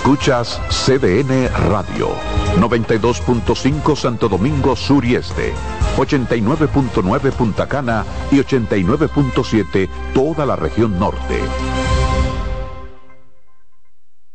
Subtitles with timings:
[0.00, 2.08] Escuchas CDN Radio,
[2.56, 5.52] 92.5 Santo Domingo Sur y Este,
[5.98, 11.38] 89.9 Punta Cana y 89.7 toda la región norte.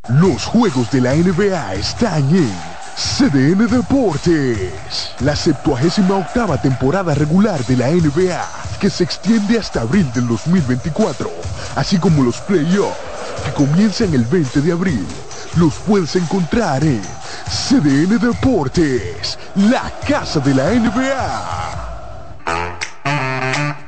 [0.08, 2.54] Los juegos de la NBA están en
[2.95, 5.16] CDN Deportes.
[5.22, 8.48] La 78 octava temporada regular de la NBA,
[8.80, 11.27] que se extiende hasta abril del 2024,
[11.76, 12.95] así como los playoffs,
[13.44, 15.08] que comienzan el 20 de abril.
[15.55, 17.02] Los puedes encontrar en
[17.48, 21.86] CDN Deportes, la casa de la NBA.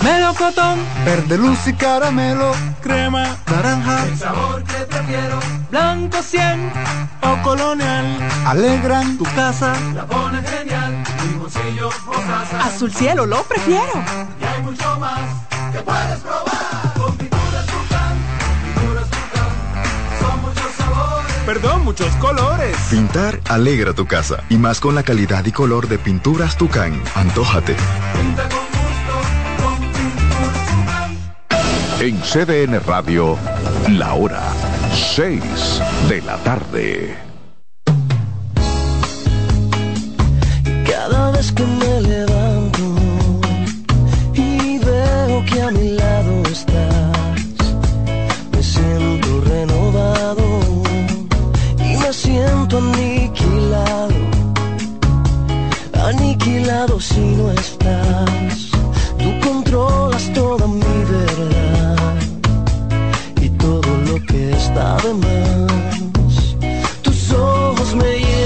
[0.01, 6.71] Melocotón, verde luz y caramelo, crema, naranja, el sabor que prefiero, blanco 100
[7.23, 9.17] o colonial, alegran.
[9.17, 14.01] Tu casa, la pone genial, mi bolsillo o azul cielo lo prefiero,
[14.39, 15.19] y hay mucho más
[15.73, 16.56] que puedes probar,
[21.47, 22.75] perdón, muchos colores.
[22.89, 27.73] Pintar alegra tu casa, y más con la calidad y color de pinturas Tucán, antójate.
[28.13, 28.67] Pinta con
[32.05, 33.37] En CDN Radio,
[33.91, 34.43] la hora
[35.15, 35.41] 6
[36.09, 37.15] de la tarde.
[40.85, 42.83] Cada vez que me levanto
[44.33, 47.73] y veo que a mi lado estás,
[48.51, 50.66] me siento renovado
[52.27, 54.19] siento aniquilado,
[56.09, 58.55] aniquilado si no estás.
[59.21, 62.15] Tú controlas toda mi verdad
[63.41, 66.55] y todo lo que está de más.
[67.01, 68.36] Tus ojos me llevan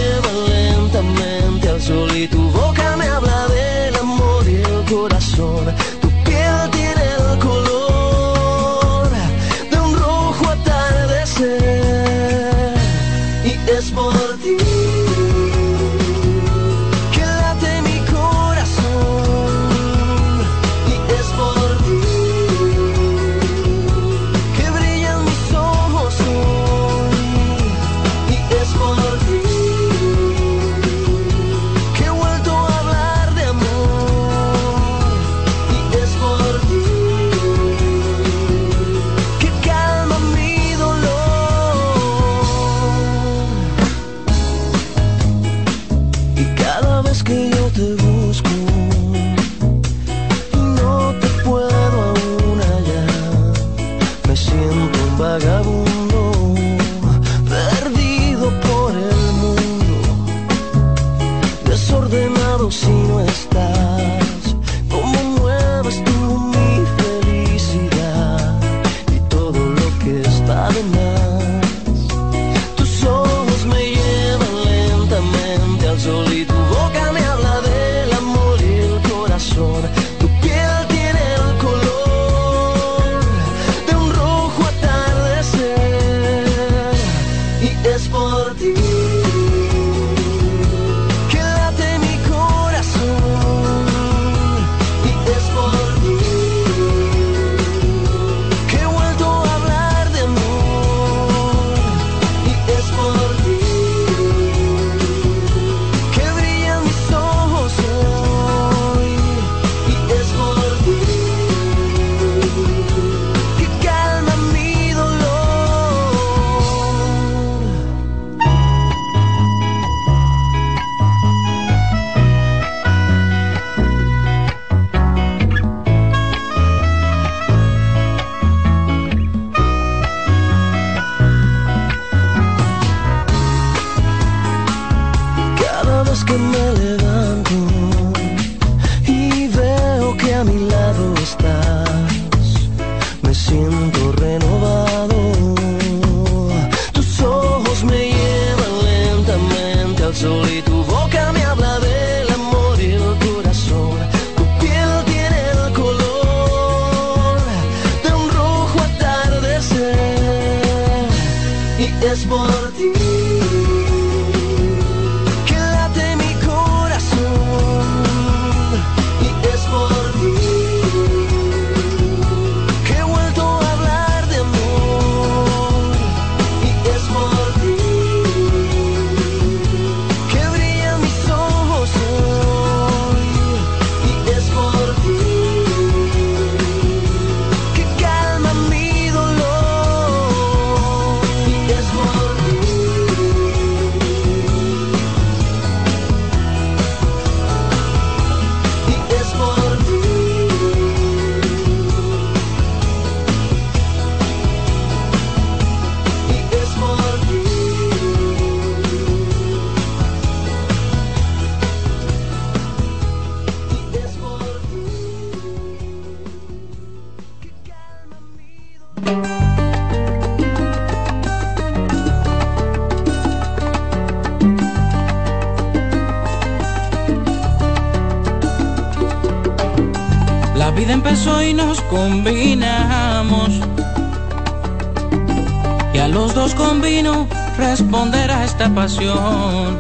[237.92, 239.78] responder a esta pasión.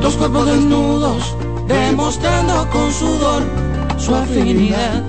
[0.00, 1.36] Dos cuerpos desnudos,
[1.68, 3.42] demostrando con sudor
[3.98, 5.02] su afinidad.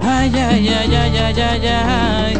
[0.00, 2.34] Ay, ay, ay, ay, ay, ay, ay.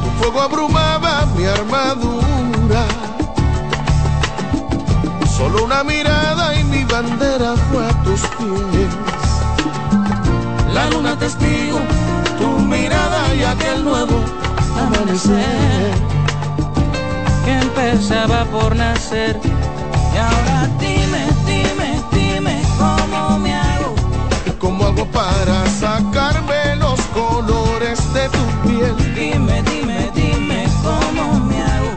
[0.00, 2.84] Tu fuego abrumaba mi armadura.
[5.36, 8.94] Solo una mirada y mi bandera fue a tus pies.
[10.72, 11.80] La luna testigo,
[12.38, 14.39] tu mirada y aquel nuevo
[14.94, 15.92] amanecer
[17.44, 19.38] que empezaba por nacer.
[20.14, 23.94] Y ahora dime, dime, dime cómo me hago.
[24.58, 29.14] ¿Cómo hago para sacarme los colores de tu piel?
[29.14, 31.92] Dime, dime, dime cómo me hago.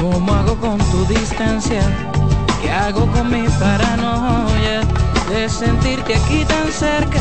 [0.00, 1.82] ¿Cómo hago con tu distancia?
[2.62, 4.80] ¿Qué hago con mi paranoia?
[5.30, 7.20] De sentirte aquí tan cerca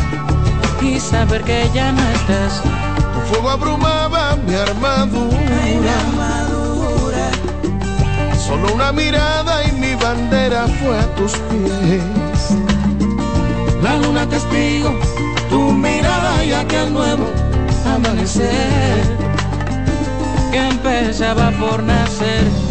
[0.81, 2.61] y saber que ya no estás.
[3.13, 5.37] Tu fuego abrumaba mi armadura.
[5.81, 7.27] Mi armadura.
[8.37, 12.57] Solo una mirada y mi bandera fue a tus pies.
[13.81, 14.93] La luna testigo,
[15.49, 17.25] tu mirada y aquel nuevo
[17.95, 19.03] amanecer
[20.51, 22.64] que empezaba por nacer.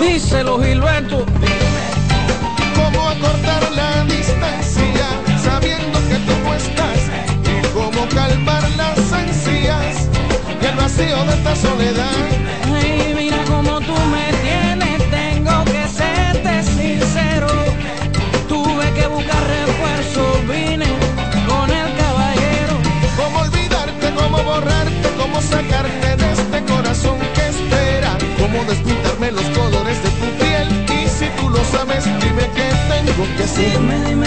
[0.00, 1.26] Díselo, Gilberto.
[2.74, 5.08] ¿Cómo acortar la distancia
[5.42, 7.00] sabiendo que tú no estás?
[7.44, 10.08] ¿Y cómo calmar las ansias
[10.62, 12.47] el vacío de esta soledad?
[33.58, 34.17] Tengo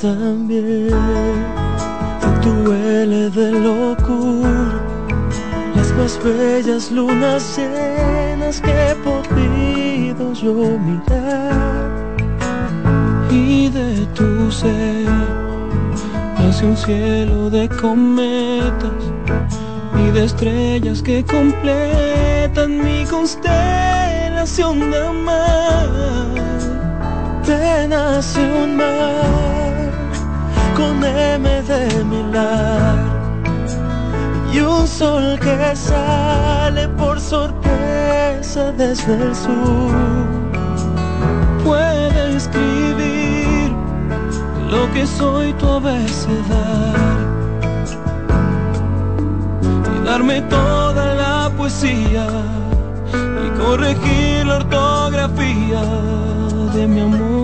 [0.00, 0.90] También.
[2.20, 4.82] De tu L de locura
[5.74, 12.14] las más bellas lunas llenas que he podido yo mirar.
[13.30, 15.06] Y de tu ser
[16.38, 19.02] nace un cielo de cometas
[19.98, 26.28] y de estrellas que completan mi constelación de amar.
[27.44, 29.65] Te nace un mar
[30.76, 32.98] con M de milar.
[34.52, 39.92] Y un sol que sale por sorpresa desde el sur.
[41.64, 43.72] Puede escribir
[44.70, 47.16] lo que soy tu abecedario.
[49.94, 52.26] Y darme toda la poesía
[53.44, 55.82] y corregir la ortografía
[56.74, 57.35] de mi amor.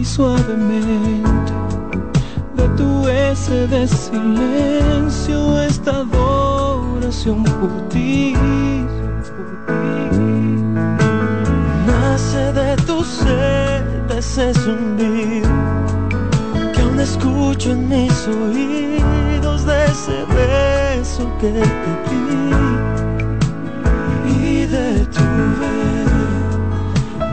[0.00, 1.52] Y suavemente
[2.56, 8.34] de tu ese de silencio esta adoración por ti.
[11.86, 13.84] Nace de tu ser
[14.16, 15.50] ese zumbido
[16.72, 22.20] que aún escucho en mis oídos de ese beso que te di
[24.44, 25.24] y de tu
[25.60, 26.10] ver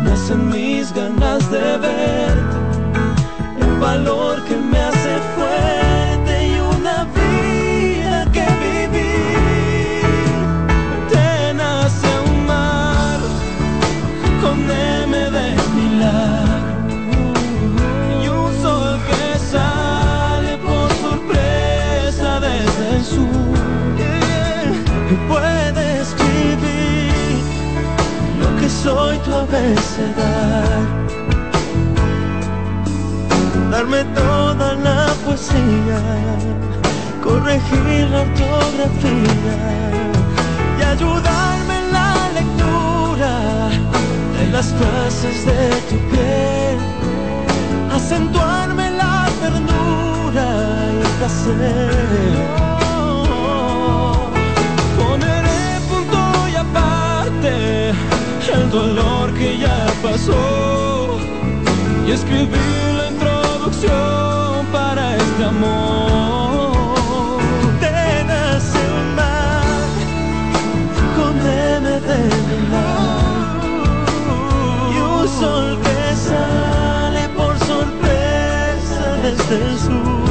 [0.04, 1.17] nacen mis ganas
[33.78, 36.02] Darme toda la poesía,
[37.24, 39.60] corregir la ortografía
[40.80, 43.70] y ayudarme en la lectura
[44.36, 46.80] de las frases de tu piel,
[47.94, 50.48] acentuarme la ternura
[50.94, 51.92] y el placer.
[54.98, 56.20] Poneré punto
[56.52, 57.90] y aparte
[58.56, 61.20] el dolor que ya pasó
[62.08, 62.58] y escribir
[62.98, 63.27] la
[64.72, 66.72] para este amor.
[67.80, 69.88] Te nace un mar
[71.16, 72.22] con M de
[72.72, 73.62] mar
[74.94, 80.28] y un sol que sale por sorpresa desde el sur.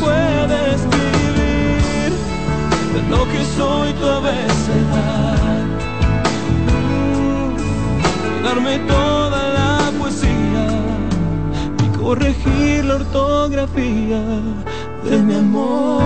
[0.00, 2.12] Puedes vivir
[2.94, 5.78] de lo que soy tu abecedario
[8.38, 8.78] y darme y
[12.08, 14.22] corregir la ortografía
[15.04, 16.02] de mi amor.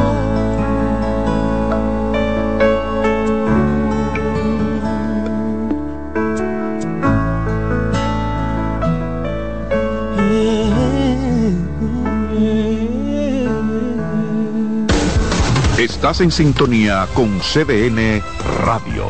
[15.79, 18.21] Estás en sintonía con CDN
[18.67, 19.07] Radio.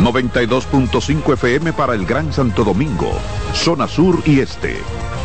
[0.00, 3.10] 92.5 FM para el Gran Santo Domingo,
[3.54, 5.01] zona sur y este.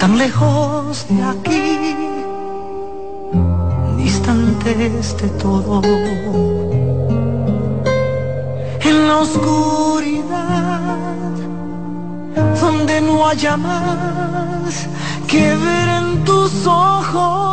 [0.00, 1.94] tan lejos de aquí,
[3.98, 5.82] distantes de todo.
[8.82, 10.96] En la oscuridad,
[12.62, 14.88] donde no haya más
[15.28, 17.49] que ver en tus ojos.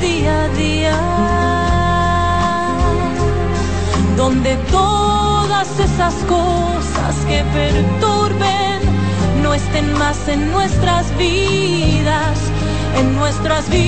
[0.00, 0.96] Día a día,
[4.16, 8.80] donde todas esas cosas que perturben
[9.42, 12.38] no estén más en nuestras vidas,
[12.98, 13.84] en nuestras vidas.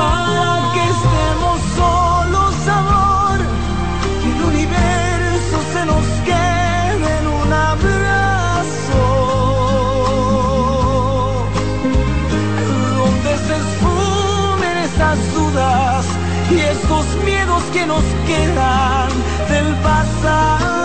[0.00, 3.38] Para que estemos solos, amor,
[4.22, 6.45] que el universo se nos quede
[16.50, 19.08] y estos miedos que nos quedan
[19.48, 20.75] del pasado.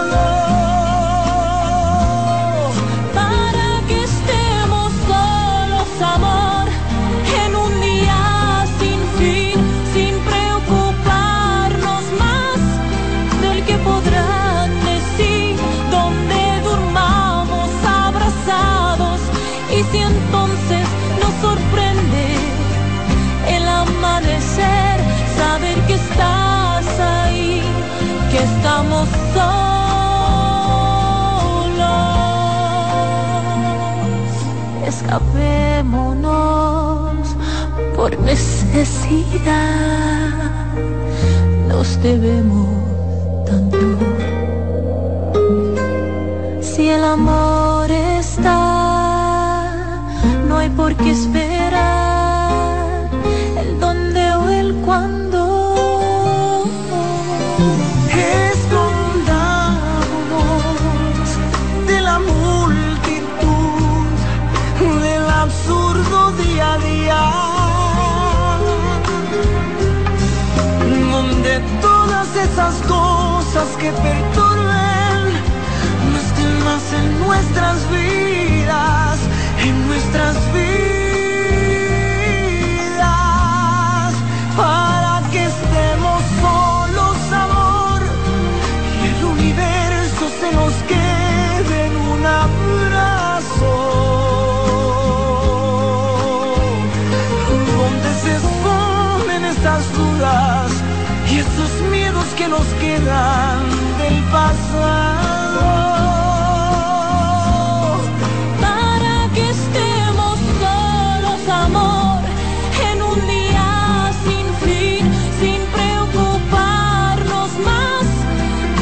[37.95, 39.51] Por necesidad.
[41.67, 42.69] Nos debemos
[43.45, 43.77] tanto.
[46.61, 47.50] Si el amor
[72.87, 75.33] cosas que perturben
[76.09, 79.19] no estén más en nuestras vidas,
[79.59, 80.93] en nuestras vidas,
[84.55, 88.01] para que estemos solos, amor
[89.01, 93.73] y el universo se nos quede en un abrazo.
[97.77, 100.71] Donde se esconden estas dudas
[101.31, 101.80] y que
[102.51, 103.61] nos quedan
[103.97, 105.69] del pasado
[108.59, 112.19] Para que estemos solos, amor,
[112.91, 115.03] en un día sin fin,
[115.39, 118.05] sin preocuparnos más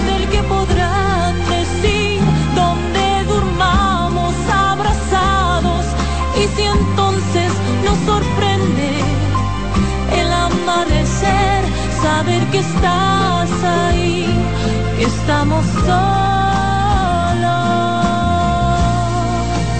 [0.08, 2.20] del que podrán decir,
[2.56, 5.86] donde durmamos abrazados.
[6.42, 7.52] Y si entonces
[7.86, 8.92] nos sorprende
[10.20, 11.62] el amanecer,
[12.02, 12.64] saber que que
[15.30, 15.86] estamos solos.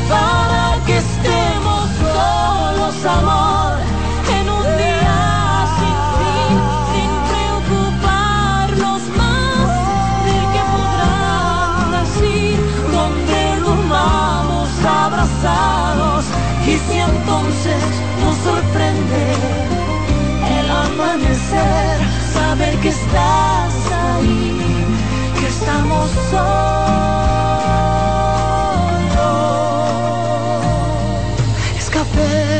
[0.08, 3.74] Para que estemos solos, amor,
[4.38, 5.20] en un día
[5.78, 6.56] sin fin,
[6.92, 9.70] sin preocuparnos más
[10.26, 12.56] del que podrán decir,
[12.92, 16.26] donde durmamos abrazados.
[16.68, 17.84] Y si entonces
[18.22, 19.24] nos sorprende
[20.60, 21.98] el amanecer,
[22.36, 24.69] saber que estás ahí,
[25.70, 27.50] estamos solos.
[31.78, 32.60] Escapémonos,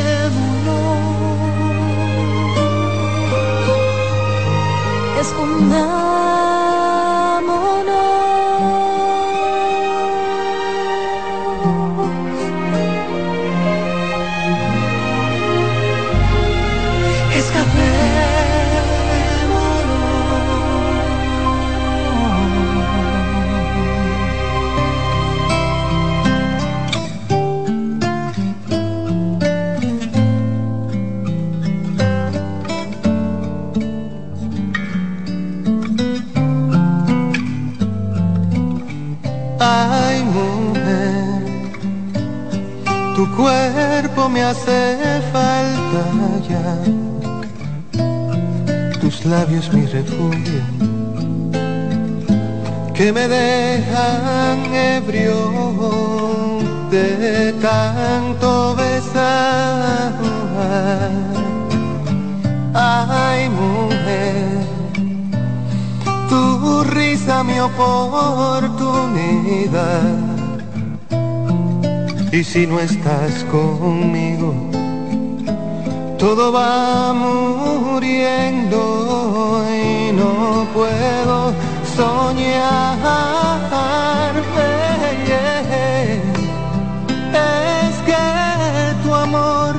[5.20, 6.19] escondámonos.
[44.40, 46.04] Me hace falta
[46.48, 46.68] ya.
[49.00, 50.62] Tus labios mi refugio,
[52.94, 55.38] que me dejan ebrio
[56.90, 60.12] de tanto besar.
[62.74, 64.60] Ay, mujer
[66.28, 70.29] tu risa mi oportunidad.
[72.32, 74.54] Y si no estás conmigo,
[76.18, 78.78] todo va muriendo
[79.68, 81.52] y no puedo
[81.96, 82.90] soñar.
[87.32, 88.24] Es que
[89.02, 89.74] tu amor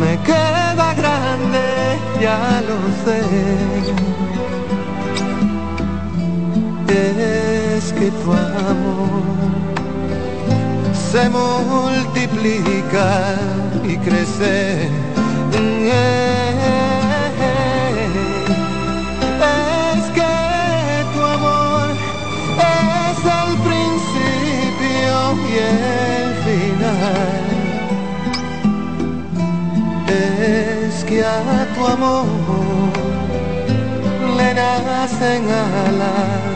[0.00, 1.64] me queda grande,
[2.20, 3.20] ya lo sé
[7.76, 9.63] es que tu amor
[11.14, 13.08] se multiplica
[13.84, 14.88] y crece.
[19.92, 20.34] Es que
[21.14, 21.86] tu amor
[22.72, 25.16] es el principio
[25.50, 27.44] y el final.
[30.08, 32.26] Es que a tu amor
[34.36, 35.42] le nacen
[35.86, 36.53] alas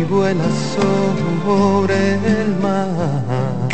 [0.00, 3.68] y vuela sobre el mar.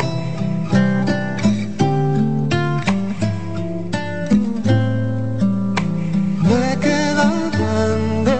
[6.49, 8.37] Me queda grande.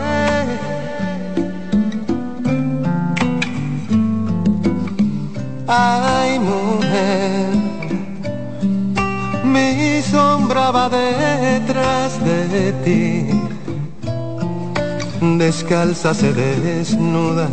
[5.68, 7.50] Ay, mujer,
[9.44, 13.08] mi sombra va detrás de ti.
[15.38, 17.48] Descalza se desnuda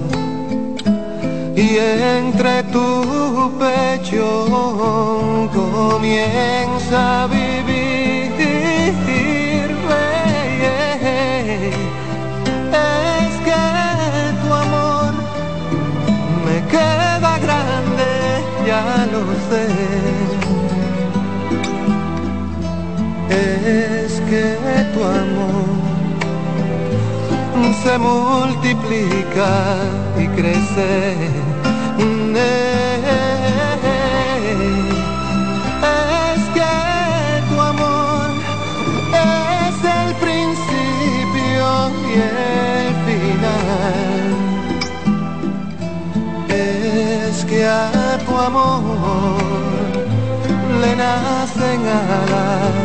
[1.57, 7.95] y entre tu pecho comienza a vivir.
[12.77, 13.65] Es que
[14.43, 15.13] tu amor
[16.45, 18.11] me queda grande,
[18.67, 19.67] ya lo sé.
[23.31, 24.45] Es que
[24.93, 25.74] tu amor
[27.85, 29.51] se multiplica
[30.17, 31.15] y crece.
[36.33, 36.73] Es que
[37.51, 38.31] tu amor
[39.13, 41.67] es el principio
[42.09, 44.25] y el final.
[46.49, 49.37] Es que a tu amor
[50.81, 52.84] le nacen alas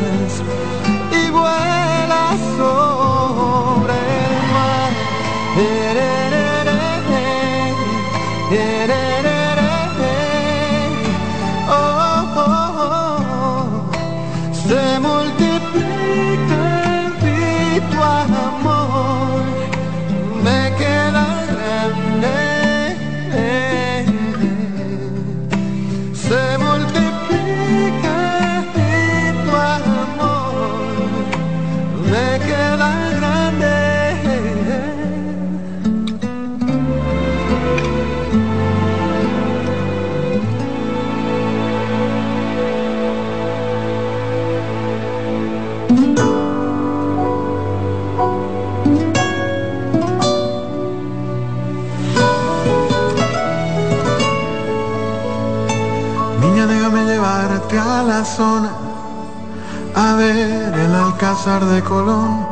[61.20, 62.48] alcázar de Colón.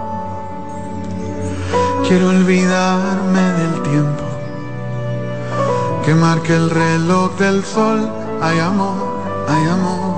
[2.06, 4.24] Quiero olvidarme del tiempo
[6.04, 8.10] que marque el reloj del sol.
[8.42, 10.16] Hay amor, hay amor.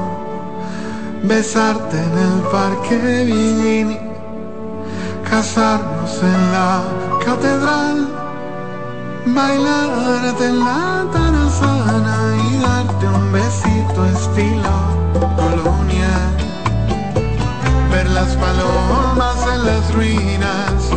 [1.21, 3.99] Besarte en el parque Villini,
[5.29, 6.81] casarnos en la
[7.23, 8.07] catedral,
[9.27, 12.17] bailarte en la tarazana
[12.49, 14.73] y darte un besito estilo
[15.35, 15.78] colonial.
[18.29, 20.88] Las palomas en las ruinas,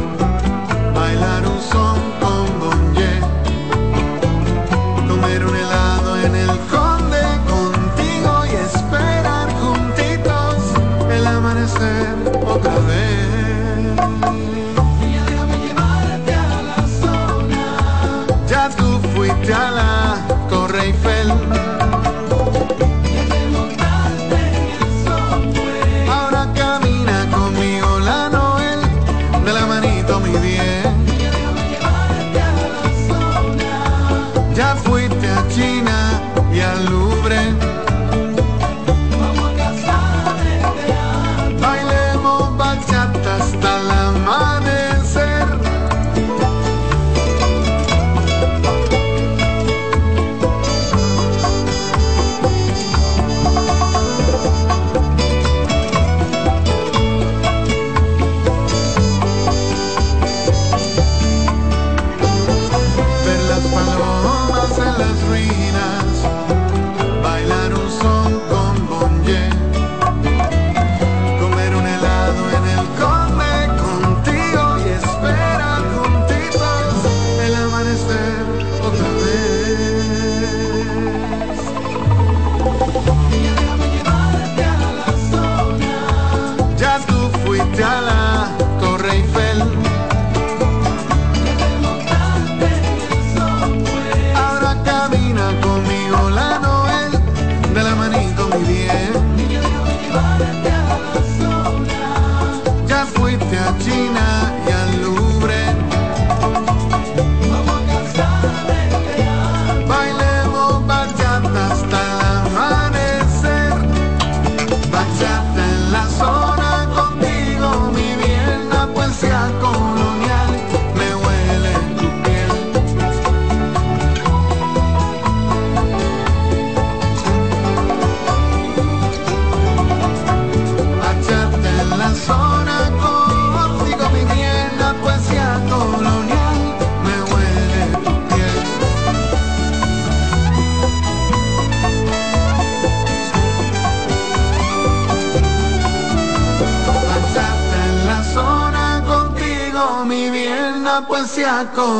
[151.64, 151.91] gato.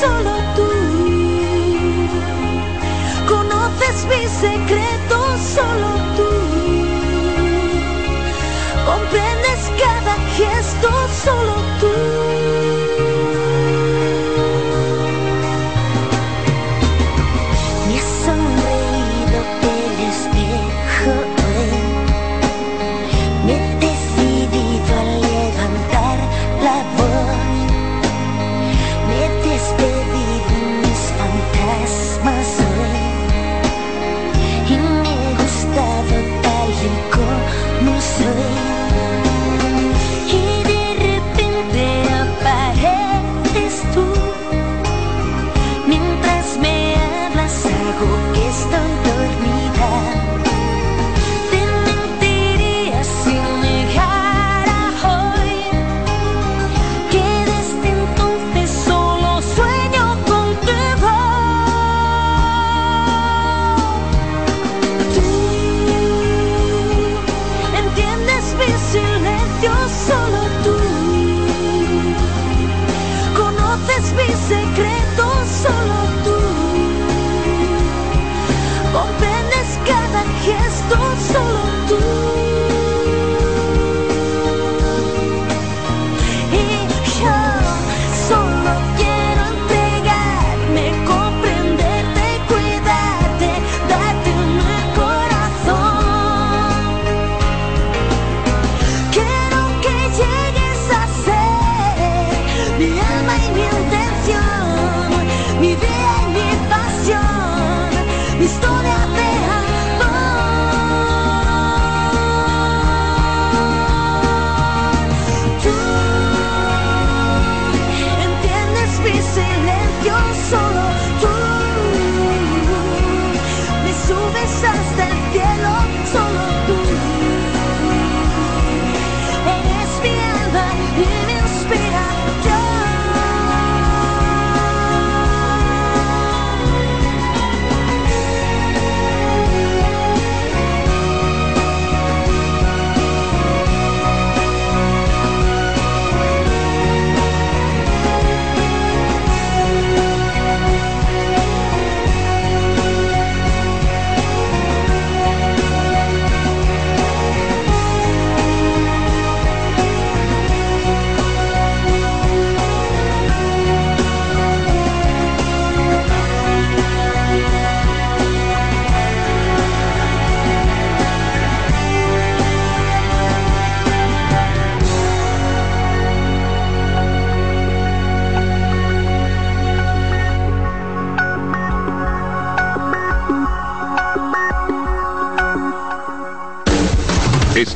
[0.00, 0.68] solo tú.
[3.28, 6.30] Conoces mis secretos solo tú.
[8.86, 10.88] Comprendes cada gesto
[11.24, 11.51] solo tú.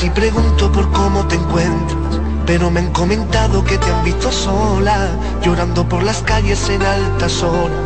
[0.00, 5.08] si pregunto por cómo te encuentras, pero me han comentado que te han visto sola,
[5.42, 7.76] llorando por las calles en altas horas.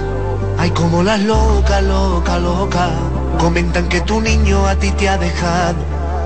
[0.56, 2.90] Ay, como las loca, loca, loca.
[3.40, 5.74] Comentan que tu niño a ti te ha dejado,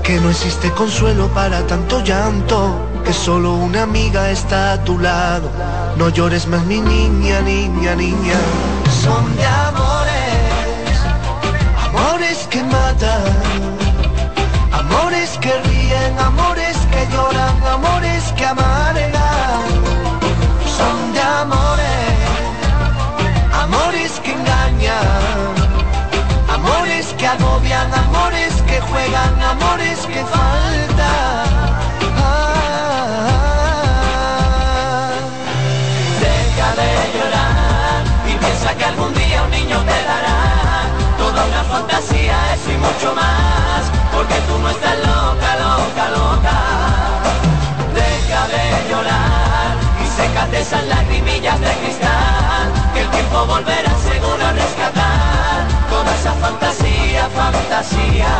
[0.03, 2.71] que no existe consuelo para tanto llanto,
[3.03, 5.49] que solo una amiga está a tu lado.
[5.97, 8.39] No llores más, mi niña, niña, niña.
[9.01, 10.99] Son de amores,
[11.87, 13.88] amores que matan.
[14.89, 19.67] Amores que ríen, amores que lloran, amores que amargan.
[20.77, 22.17] Son de amores,
[23.53, 25.53] amores que engañan,
[26.51, 31.49] amores que agobian, amores que juegan, amores que faltan.
[36.19, 40.39] Deja de llorar y piensa que algún día un niño te dará
[41.19, 43.48] toda una fantasía, eso y mucho más,
[44.29, 46.57] porque tú no estás loca, loca, loca.
[47.93, 54.51] Deja de llorar y sécate esas lagrimillas de cristal, que el tiempo volverá seguro a
[54.53, 58.33] rescatar toda esa fantasía, fantasía.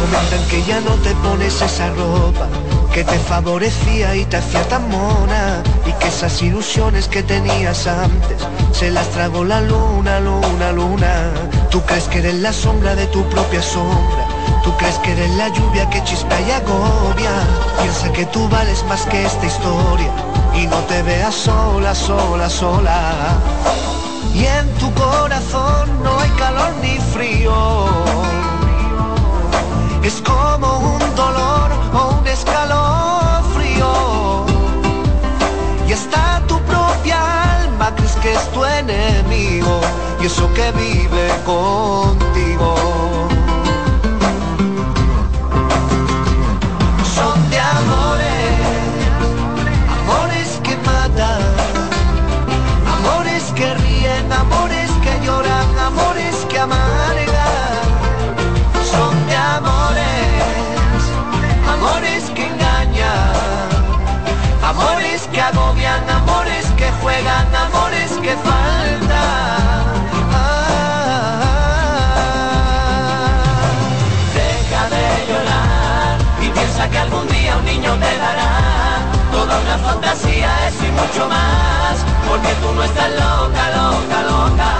[0.00, 2.46] Comentan que ya no te pones esa ropa
[2.92, 8.38] que te favorecía y te hacía tan mona y que esas ilusiones que tenías antes
[8.72, 11.30] se las tragó la luna, luna, luna.
[11.70, 14.26] Tú crees que eres la sombra de tu propia sombra.
[14.64, 17.30] Tú crees que eres la lluvia que chispa y agobia.
[17.80, 20.10] Piensa que tú vales más que esta historia
[20.54, 23.38] y no te veas sola, sola, sola.
[24.34, 28.28] Y en tu corazón no hay calor ni frío
[30.08, 31.57] es como un dolor
[32.38, 33.92] escalofrío.
[35.88, 37.18] Y está tu propia
[37.62, 39.80] alma, crees que es tu enemigo,
[40.20, 42.74] y eso que vive contigo.
[80.08, 84.70] Fantasía, eso y mucho más, porque tú no estás loca, loca, loca.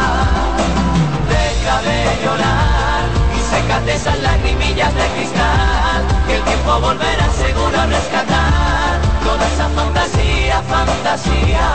[1.29, 3.05] Deja de llorar
[3.37, 9.69] y sécate esas lagrimillas de cristal, que el tiempo volverá seguro a rescatar toda esa
[9.69, 11.69] fantasía, fantasía.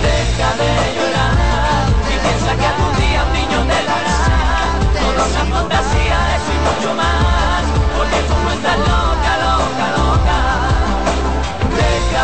[0.00, 4.20] Deja de llorar y piensa que algún día un niño te dará
[4.96, 7.64] toda una fantasía, eso y mucho más,
[7.98, 9.63] porque tú no estás loca, loca.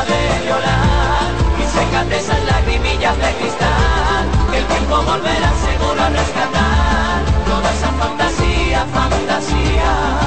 [0.06, 7.24] De llorar y sécate esas lagrimillas de cristal, que el tiempo volverá seguro a rescatar
[7.46, 10.19] toda esa fantasía, fantasía.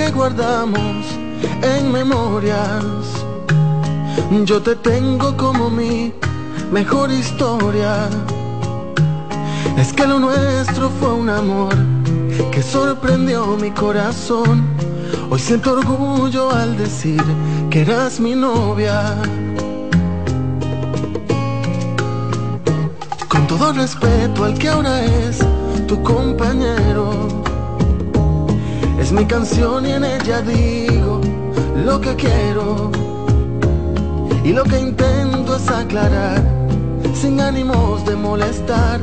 [0.00, 1.04] Que guardamos
[1.62, 2.84] en memorias,
[4.46, 6.10] yo te tengo como mi
[6.72, 8.08] mejor historia.
[9.76, 11.74] Es que lo nuestro fue un amor
[12.50, 14.64] que sorprendió mi corazón.
[15.28, 17.22] Hoy siento orgullo al decir
[17.68, 19.16] que eras mi novia.
[23.28, 25.40] Con todo respeto al que ahora es
[25.86, 27.39] tu compañero.
[29.10, 31.20] Es mi canción y en ella digo
[31.84, 32.92] lo que quiero.
[34.44, 36.40] Y lo que intento es aclarar,
[37.12, 39.00] sin ánimos de molestar,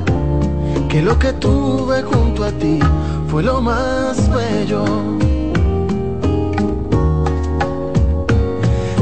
[0.87, 2.79] que lo que tuve junto a ti
[3.27, 4.85] fue lo más bello.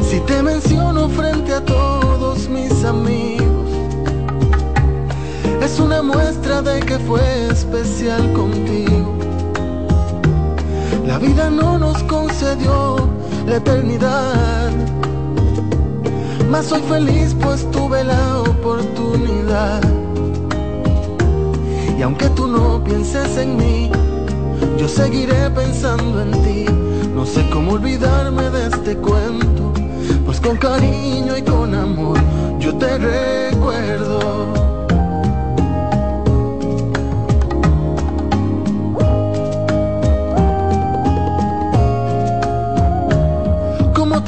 [0.02, 3.70] Si te menciono frente a todos mis amigos,
[5.62, 9.05] es una muestra de que fue especial contigo.
[11.06, 12.96] La vida no nos concedió
[13.46, 14.70] la eternidad,
[16.50, 19.80] mas soy feliz pues tuve la oportunidad.
[21.96, 23.90] Y aunque tú no pienses en mí,
[24.76, 26.66] yo seguiré pensando en ti.
[27.14, 29.72] No sé cómo olvidarme de este cuento,
[30.26, 32.18] pues con cariño y con amor
[32.58, 34.45] yo te recuerdo.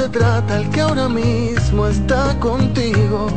[0.09, 3.28] Trata el que ahora mismo está contigo?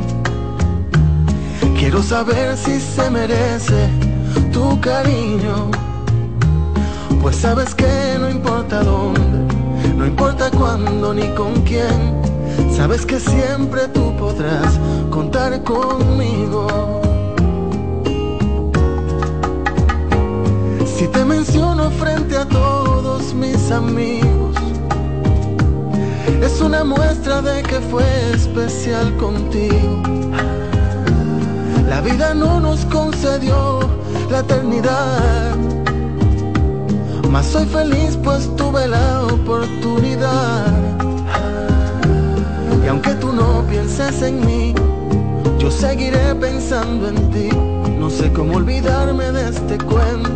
[1.78, 3.89] Quiero saber si se merece
[4.51, 5.72] tu cariño.
[7.22, 9.55] Pues sabes que no importa dónde,
[9.95, 12.22] no importa cuándo ni con quién,
[12.76, 17.01] sabes que siempre tú podrás contar conmigo.
[20.86, 24.51] Si te menciono frente a todos mis amigos,
[26.41, 30.03] es una muestra de que fue especial contigo.
[31.87, 33.79] La vida no nos concedió
[34.29, 35.55] la eternidad
[37.31, 40.67] mas soy feliz pues tuve la oportunidad.
[42.83, 44.75] Y aunque tú no pienses en mí,
[45.57, 47.49] yo seguiré pensando en ti.
[47.97, 50.29] No sé cómo olvidarme de este cuento,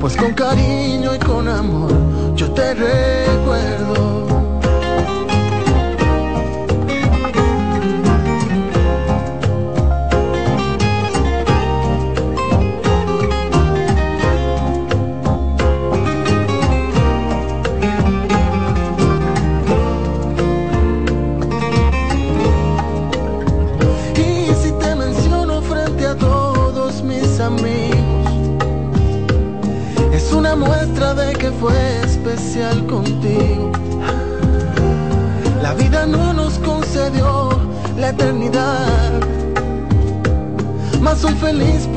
[0.00, 1.90] pues con cariño y con amor
[2.36, 4.31] yo te recuerdo.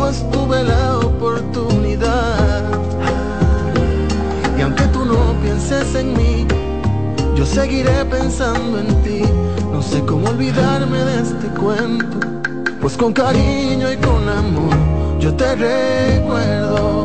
[0.05, 2.63] Feliz pues tuve la oportunidad.
[4.57, 6.47] Y aunque tú no pienses en mí,
[7.35, 9.21] yo seguiré pensando en ti.
[9.71, 12.17] No sé cómo olvidarme de este cuento,
[12.81, 14.75] pues con cariño y con amor
[15.19, 17.04] yo te recuerdo.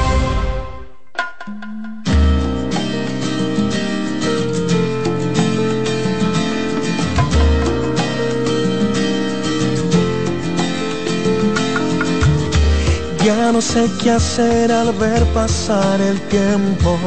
[13.51, 16.97] No sé qué hacer al ver pasar el tiempo.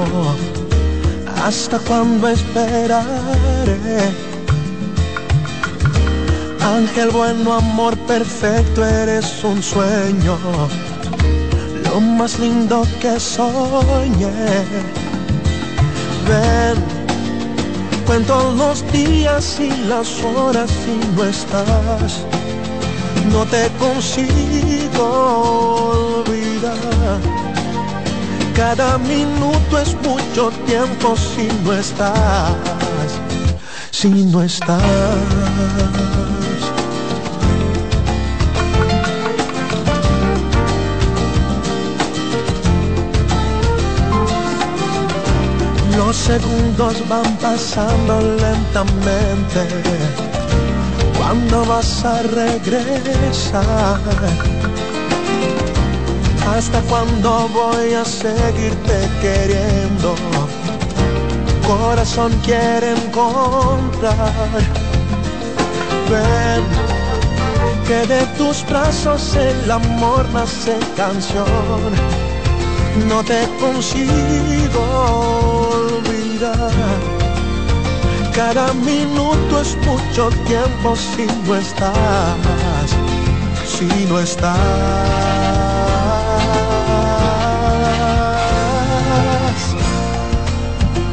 [1.42, 3.08] ¿Hasta cuándo esperaré?
[6.60, 10.36] Ángel bueno, amor perfecto, eres un sueño.
[11.84, 14.30] Lo más lindo que soñé.
[16.28, 16.76] Ven,
[18.06, 22.22] cuento los días y las horas y no estás
[23.32, 25.06] no te consigo
[26.26, 27.20] olvidar.
[28.54, 32.52] Cada minuto es mucho tiempo si no estás,
[33.90, 34.82] si no estás.
[45.96, 50.33] Los segundos van pasando lentamente
[51.24, 53.98] ¿Cuándo vas a regresar?
[56.54, 60.14] ¿Hasta cuándo voy a seguirte queriendo?
[61.66, 64.34] Corazón quiere encontrar.
[66.10, 66.64] Ven,
[67.88, 71.46] que de tus brazos el amor nace canción.
[73.08, 74.82] No te consigo
[75.72, 77.13] olvidar
[78.34, 82.90] cada minuto es mucho tiempo si no estás,
[83.64, 84.58] si no estás.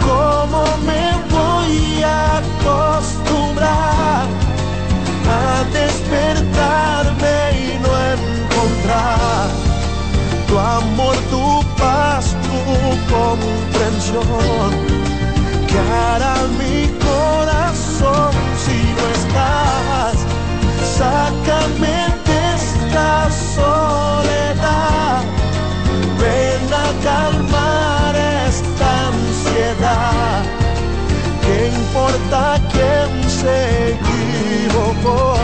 [0.03, 4.25] ¿Cómo me voy a acostumbrar
[5.29, 9.47] a despertarme y no encontrar
[10.47, 12.57] tu amor, tu paz, tu
[13.13, 14.71] comprensión?
[15.67, 17.00] ¿Qué hará mi
[18.63, 20.15] si no estás?
[20.97, 21.97] Sácame
[22.27, 25.23] de esta soledad.
[26.19, 28.15] Ven a calmar
[28.47, 30.43] esta ansiedad.
[31.43, 33.57] ¿Qué importa quién se
[33.93, 35.35] equivocó?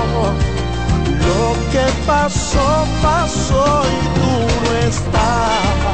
[1.28, 4.32] Lo que pasó, pasó y tú
[4.64, 5.87] no estás.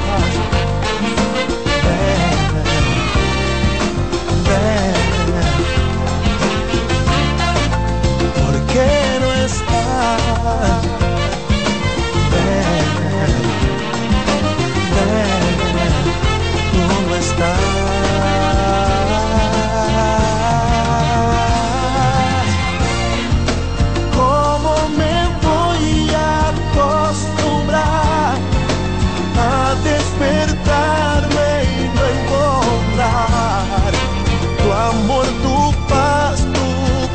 [34.94, 36.68] Amor, tu paz, tu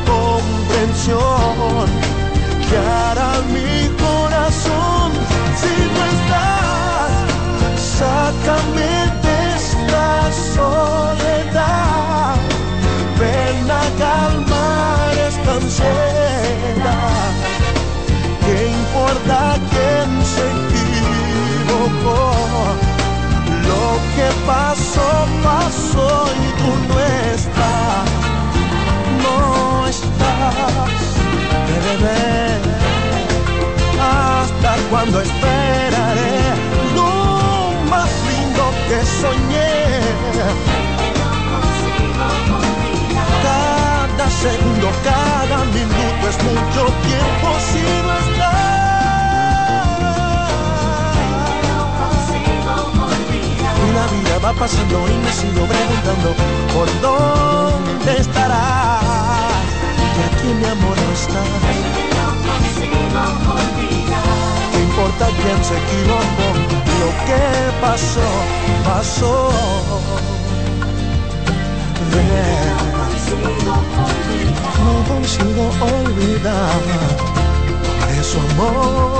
[0.09, 2.08] comprensión?
[23.67, 23.85] Lo
[24.15, 25.09] que pasó,
[25.43, 26.99] pasó y tú no
[27.33, 28.09] estás.
[29.23, 31.01] No estás,
[31.67, 32.59] bebé.
[34.01, 36.39] ¿Hasta cuando esperaré
[36.95, 37.09] lo
[37.89, 39.75] más lindo que soñé?
[43.43, 48.18] Cada segundo, cada minuto es mucho tiempo si
[54.43, 56.35] va pasando y me sigo preguntando
[56.73, 59.67] por dónde estarás.
[60.17, 61.41] Y aquí mi amor no está.
[64.71, 66.47] ¿Qué importa quién se equivocó?
[66.99, 67.43] Lo que
[67.81, 68.29] pasó,
[68.85, 69.49] pasó.
[74.83, 76.81] No consigo olvidar
[78.07, 79.19] de su amor.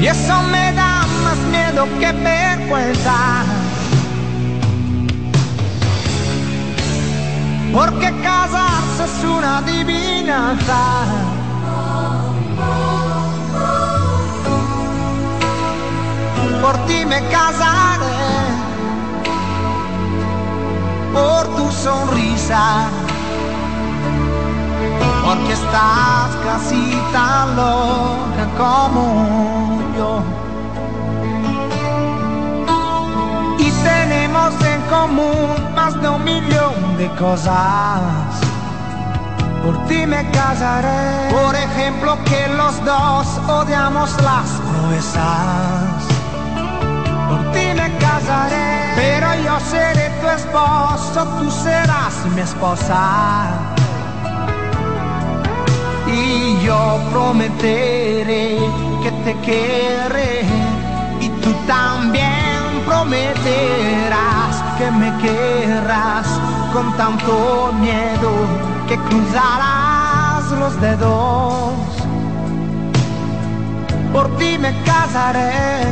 [0.00, 3.44] Y eso me da más miedo que vergüenza.
[7.72, 10.82] Porque casarse es una adivinanza.
[16.62, 18.06] Por ti me casaré.
[21.12, 22.86] Por tu sonrisa.
[25.24, 30.00] Porque estás casi tan loca como Y
[33.82, 38.38] tenemos en común más de un millón de cosas.
[39.64, 41.32] Por ti me casaré.
[41.32, 46.04] Por ejemplo, que los dos odiamos las proezas.
[47.28, 48.92] Por ti me casaré.
[48.94, 53.48] Pero yo seré tu esposo, tú serás mi esposa.
[56.06, 58.60] Y yo prometeré
[59.02, 60.42] que te querré.
[61.20, 66.26] Y tú también prometerás que me querrás
[66.72, 68.30] con tanto miedo
[68.88, 71.74] que cruzarás los dedos.
[74.12, 75.84] Por ti me casaré.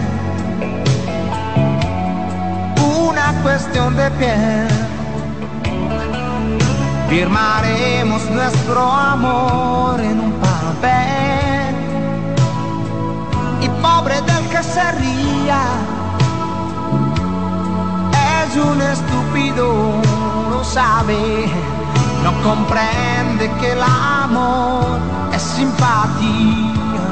[2.98, 4.68] Una cuestión de piel.
[7.08, 11.55] Firmaremos nuestro amor en un papel.
[13.82, 15.60] Pobre del que se ría
[18.46, 20.00] es un estúpido,
[20.50, 21.46] no sabe,
[22.22, 24.98] no comprende que el amor
[25.32, 27.06] es simpatía.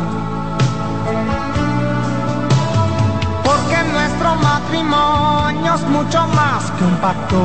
[3.45, 7.43] Porque nuestro matrimonio es mucho más que un pacto.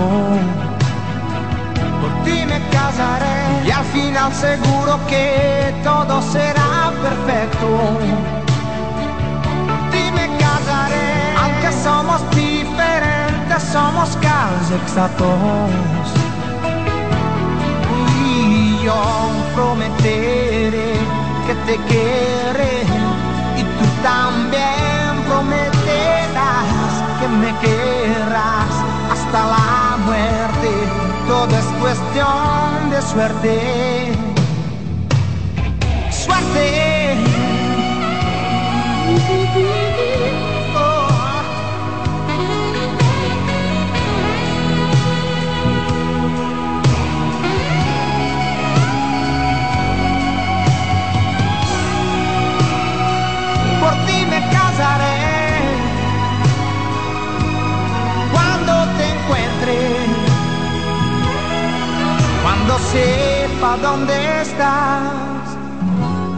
[2.01, 8.38] Por ti me casaré y al final seguro que todo será perfecto.
[14.71, 16.09] Exactos.
[18.25, 19.01] Y yo
[19.55, 20.93] prometeré
[21.47, 22.83] que te querré
[23.57, 28.73] y tú también prometerás que me querrás
[29.11, 30.69] hasta la muerte.
[31.27, 33.53] Todo es cuestión de suerte.
[36.11, 37.19] Suerte.
[62.91, 65.57] Sepa dónde estás,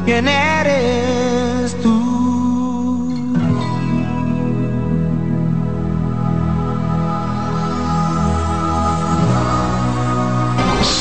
[0.06, 2.02] quién eres tú.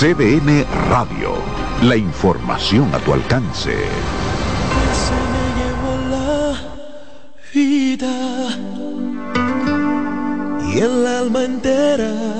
[0.00, 1.34] CDN Radio.
[1.82, 3.76] La información a tu alcance.
[5.04, 6.56] Se me llevó la
[7.52, 8.16] vida
[10.72, 12.39] y el alma entera.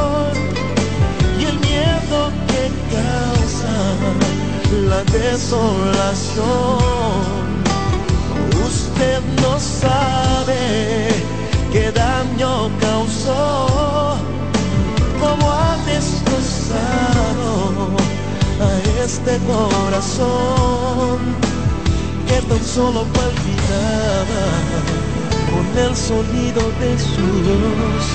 [4.91, 6.43] la desolación.
[8.69, 10.61] Usted no sabe
[11.71, 14.17] qué daño causó,
[15.21, 17.51] cómo ha destrozado
[18.67, 18.71] a
[19.05, 21.19] este corazón
[22.27, 24.45] que tan solo palpitaba
[25.51, 28.05] con el sonido de su voz,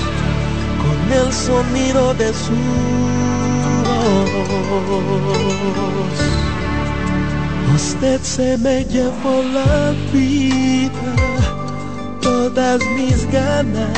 [0.83, 2.57] con el sonido de su
[5.75, 6.46] voz.
[7.75, 10.91] Usted se me llevó la vida,
[12.21, 13.93] todas mis ganas,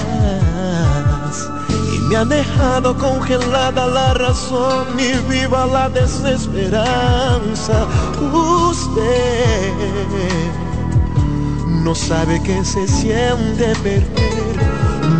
[1.93, 7.85] y me ha dejado congelada la razón y viva la desesperanza.
[8.33, 9.71] Usted
[11.83, 14.57] no sabe que se siente perder,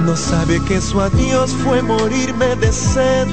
[0.05, 3.27] no sabe que su adiós fue morirme de sed,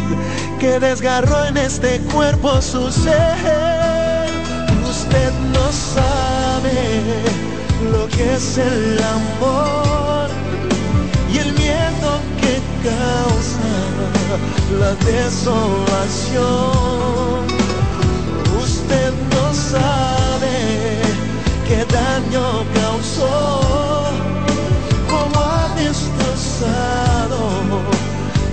[0.61, 3.66] que desgarró en este cuerpo su ser.
[5.07, 7.23] Usted no sabe
[7.93, 10.29] lo que es el amor
[11.33, 13.71] y el miedo que causa
[14.81, 16.37] la desolación.
[18.61, 20.57] Usted no sabe
[21.69, 24.03] qué daño causó,
[25.09, 27.39] cómo ha destrozado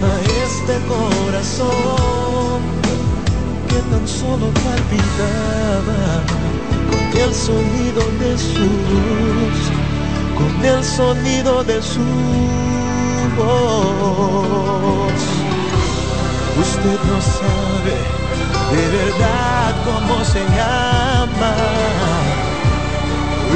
[0.03, 0.13] a
[0.45, 2.61] este corazón
[3.69, 6.22] que tan solo palpitaba
[7.15, 8.69] el sonido de su
[10.35, 12.01] con el sonido de su
[13.37, 15.13] voz.
[16.59, 17.95] Usted no sabe
[18.71, 21.53] de verdad cómo se llama.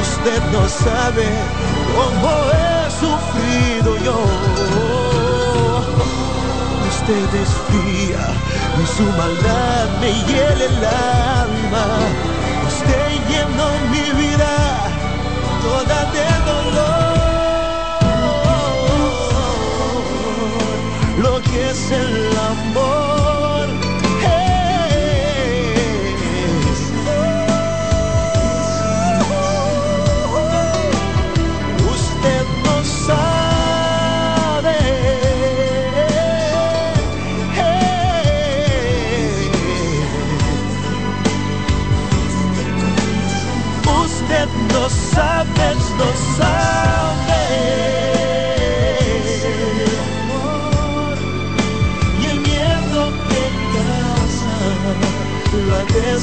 [0.02, 1.28] Usted no sabe
[1.96, 4.20] cómo he sufrido yo.
[6.90, 8.26] Usted es fría
[8.82, 12.37] y su maldad me hiela el alma.
[12.88, 14.54] Usted llenó mi vida
[15.62, 17.18] toda de dolor.
[21.22, 22.57] Lo que es el amor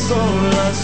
[0.08, 0.83] solas.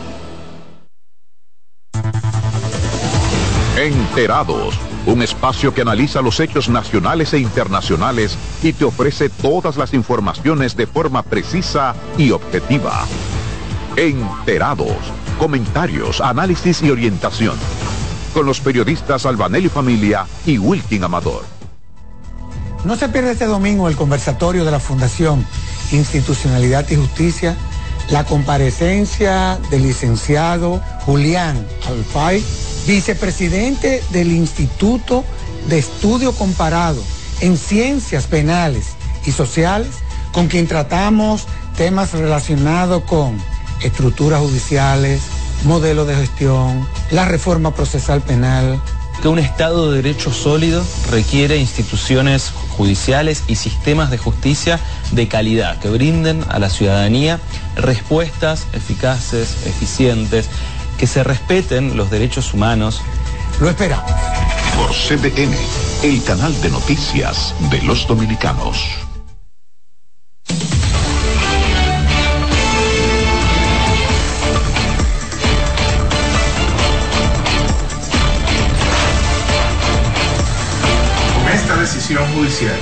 [3.81, 4.75] Enterados,
[5.07, 10.77] un espacio que analiza los hechos nacionales e internacionales y te ofrece todas las informaciones
[10.77, 13.07] de forma precisa y objetiva.
[13.95, 14.97] Enterados,
[15.39, 17.55] comentarios, análisis y orientación.
[18.35, 21.43] Con los periodistas Albanelli Familia y Wilkin Amador.
[22.85, 25.43] No se pierda este domingo el conversatorio de la Fundación
[25.91, 27.57] Institucionalidad y Justicia,
[28.11, 32.43] la comparecencia del licenciado Julián Alfay,
[32.87, 35.23] vicepresidente del Instituto
[35.67, 37.01] de Estudio Comparado
[37.41, 39.89] en Ciencias Penales y Sociales,
[40.31, 43.37] con quien tratamos temas relacionados con
[43.81, 45.21] estructuras judiciales,
[45.63, 48.81] modelo de gestión, la reforma procesal penal,
[49.21, 54.79] que un Estado de Derecho sólido requiere instituciones judiciales y sistemas de justicia
[55.11, 57.39] de calidad que brinden a la ciudadanía
[57.75, 60.49] respuestas eficaces, eficientes,
[61.01, 63.01] que se respeten los derechos humanos.
[63.59, 64.05] Lo esperamos.
[64.77, 65.51] Por CDN,
[66.03, 68.85] el canal de noticias de los dominicanos.
[81.33, 82.77] Con esta decisión judicial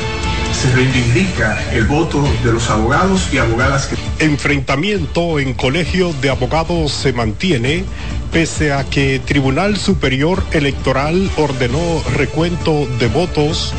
[0.59, 3.95] se reivindica el voto de los abogados y abogadas que...
[4.25, 7.85] Enfrentamiento en colegio de abogados se mantiene
[8.31, 13.73] pese a que Tribunal Superior Electoral ordenó recuento de votos.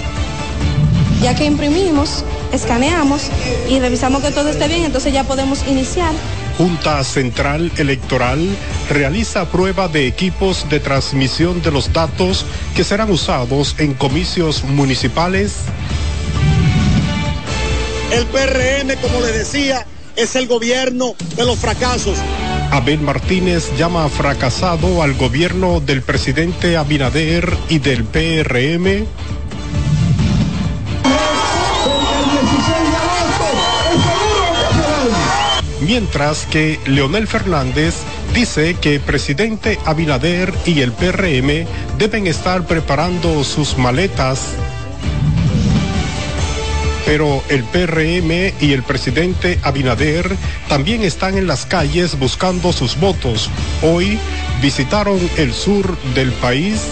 [1.22, 3.30] Ya que imprimimos, escaneamos
[3.68, 6.12] y revisamos que todo esté bien, entonces ya podemos iniciar.
[6.56, 8.40] Junta Central Electoral
[8.88, 12.44] realiza prueba de equipos de transmisión de los datos
[12.74, 15.56] que serán usados en comicios municipales.
[18.12, 19.86] El PRM, como le decía,
[20.16, 22.18] es el gobierno de los fracasos.
[22.70, 29.06] Abel Martínez llama fracasado al gobierno del presidente Abinader y del PRM.
[35.80, 37.94] Mientras que Leonel Fernández
[38.34, 41.66] dice que presidente Abinader y el PRM
[41.98, 44.54] deben estar preparando sus maletas
[47.06, 50.36] pero el PRM y el presidente Abinader
[50.68, 53.50] también están en las calles buscando sus votos.
[53.82, 54.18] Hoy
[54.62, 56.82] visitaron el sur del país.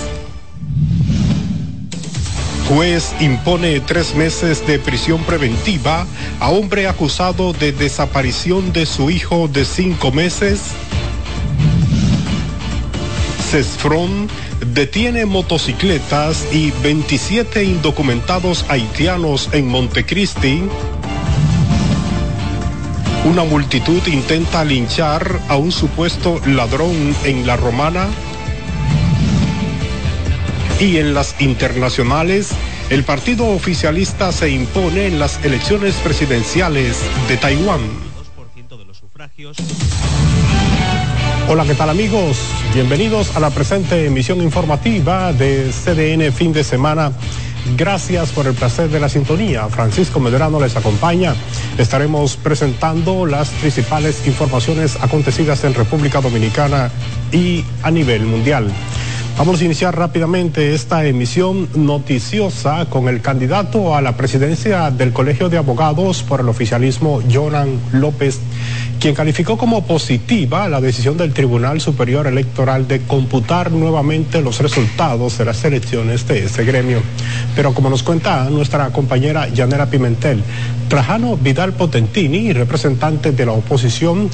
[2.68, 6.06] Juez impone tres meses de prisión preventiva
[6.38, 10.60] a hombre acusado de desaparición de su hijo de cinco meses.
[13.50, 14.28] CESFRON
[14.74, 20.62] detiene motocicletas y 27 indocumentados haitianos en Montecristi.
[23.24, 28.06] Una multitud intenta linchar a un supuesto ladrón en La Romana.
[30.80, 32.50] Y en las internacionales,
[32.90, 36.98] el partido oficialista se impone en las elecciones presidenciales
[37.28, 37.80] de Taiwán.
[41.50, 42.36] Hola, ¿qué tal amigos?
[42.74, 47.10] Bienvenidos a la presente emisión informativa de CDN fin de semana.
[47.74, 49.66] Gracias por el placer de la sintonía.
[49.68, 51.34] Francisco Medrano les acompaña.
[51.78, 56.90] Estaremos presentando las principales informaciones acontecidas en República Dominicana
[57.32, 58.70] y a nivel mundial.
[59.38, 65.48] Vamos a iniciar rápidamente esta emisión noticiosa con el candidato a la presidencia del Colegio
[65.48, 68.40] de Abogados por el oficialismo, Jonan López,
[68.98, 75.38] quien calificó como positiva la decisión del Tribunal Superior Electoral de computar nuevamente los resultados
[75.38, 77.00] de las elecciones de ese gremio.
[77.54, 80.42] Pero como nos cuenta nuestra compañera Yanela Pimentel,
[80.88, 84.30] Trajano Vidal Potentini, representante de la oposición,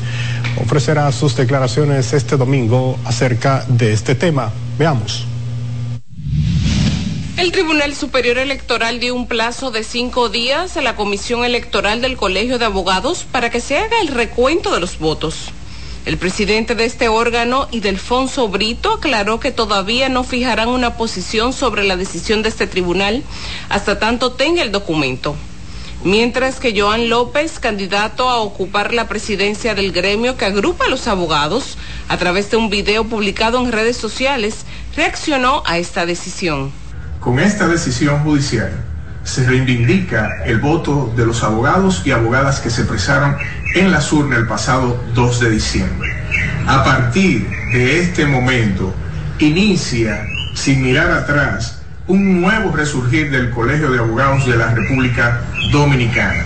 [0.62, 4.50] ofrecerá sus declaraciones este domingo acerca de este tema.
[4.78, 5.26] Veamos.
[7.36, 12.16] El Tribunal Superior Electoral dio un plazo de cinco días a la Comisión Electoral del
[12.16, 15.50] Colegio de Abogados para que se haga el recuento de los votos.
[16.06, 21.84] El presidente de este órgano, Idelfonso Brito, aclaró que todavía no fijarán una posición sobre
[21.84, 23.22] la decisión de este tribunal
[23.68, 25.34] hasta tanto tenga el documento.
[26.04, 31.08] Mientras que Joan López, candidato a ocupar la presidencia del gremio que agrupa a los
[31.08, 31.78] abogados,
[32.10, 36.72] a través de un video publicado en redes sociales, reaccionó a esta decisión.
[37.20, 38.70] Con esta decisión judicial
[39.22, 43.38] se reivindica el voto de los abogados y abogadas que se expresaron
[43.74, 46.12] en las urnas el pasado 2 de diciembre.
[46.66, 48.92] A partir de este momento
[49.38, 55.42] inicia, sin mirar atrás, un nuevo resurgir del Colegio de Abogados de la República
[55.72, 56.44] Dominicana.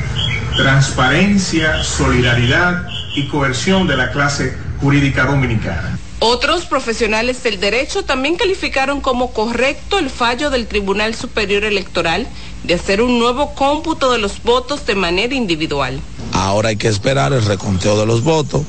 [0.57, 5.99] Transparencia, solidaridad y coerción de la clase jurídica dominicana.
[6.21, 12.27] Otros profesionales del derecho también calificaron como correcto el fallo del Tribunal Superior Electoral
[12.65, 16.01] de hacer un nuevo cómputo de los votos de manera individual.
[16.33, 18.63] Ahora hay que esperar el reconteo de los votos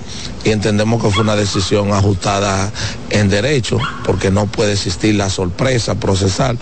[0.44, 2.72] y entendemos que fue una decisión ajustada
[3.10, 6.58] en derecho porque no puede existir la sorpresa procesal.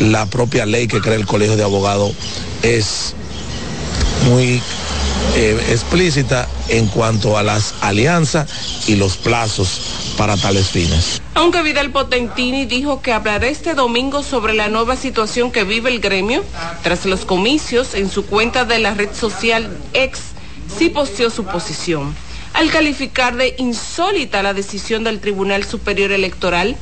[0.00, 2.12] La propia ley que crea el Colegio de Abogados
[2.62, 3.14] es
[4.28, 4.60] muy
[5.34, 11.20] eh, explícita en cuanto a las alianzas y los plazos para tales fines.
[11.34, 16.00] Aunque Vidal Potentini dijo que hablará este domingo sobre la nueva situación que vive el
[16.00, 16.44] gremio,
[16.82, 20.20] tras los comicios en su cuenta de la red social X,
[20.78, 22.14] sí posteó su posición.
[22.54, 26.74] Al calificar de insólita la decisión del Tribunal Superior Electoral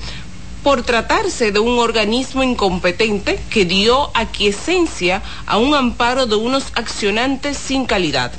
[0.65, 7.59] por tratarse de un organismo incompetente que dio aquiescencia a un amparo de unos accionantes
[7.59, 8.33] sin calidad.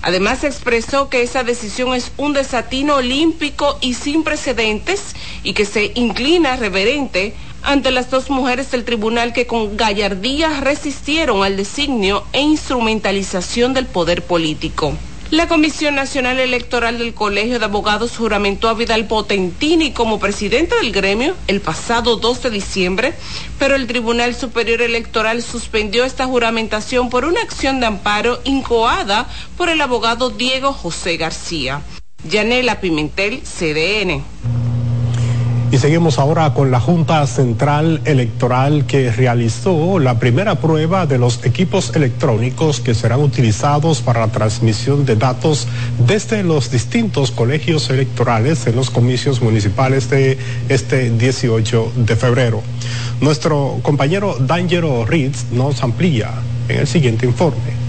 [0.00, 5.90] Además expresó que esa decisión es un desatino olímpico y sin precedentes y que se
[5.96, 12.42] inclina reverente ante las dos mujeres del tribunal que con gallardía resistieron al designio e
[12.42, 14.94] instrumentalización del poder político.
[15.32, 20.92] La Comisión Nacional Electoral del Colegio de Abogados juramentó a Vidal Potentini como presidente del
[20.92, 23.12] gremio el pasado 2 de diciembre,
[23.58, 29.68] pero el Tribunal Superior Electoral suspendió esta juramentación por una acción de amparo incoada por
[29.68, 31.82] el abogado Diego José García.
[32.22, 34.22] Yanela Pimentel, CDN.
[35.72, 41.44] Y seguimos ahora con la Junta Central Electoral que realizó la primera prueba de los
[41.44, 45.66] equipos electrónicos que serán utilizados para la transmisión de datos
[46.06, 50.38] desde los distintos colegios electorales en los comicios municipales de
[50.68, 52.62] este 18 de febrero.
[53.20, 56.30] Nuestro compañero D'Angelo Ritz nos amplía
[56.68, 57.85] en el siguiente informe.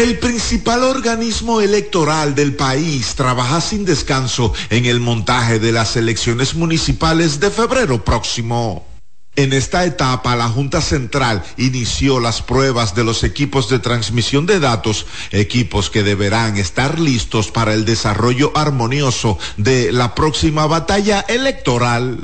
[0.00, 6.54] El principal organismo electoral del país trabaja sin descanso en el montaje de las elecciones
[6.54, 8.89] municipales de febrero próximo.
[9.36, 14.58] En esta etapa, la Junta Central inició las pruebas de los equipos de transmisión de
[14.58, 22.18] datos, equipos que deberán estar listos para el desarrollo armonioso de la próxima batalla electoral.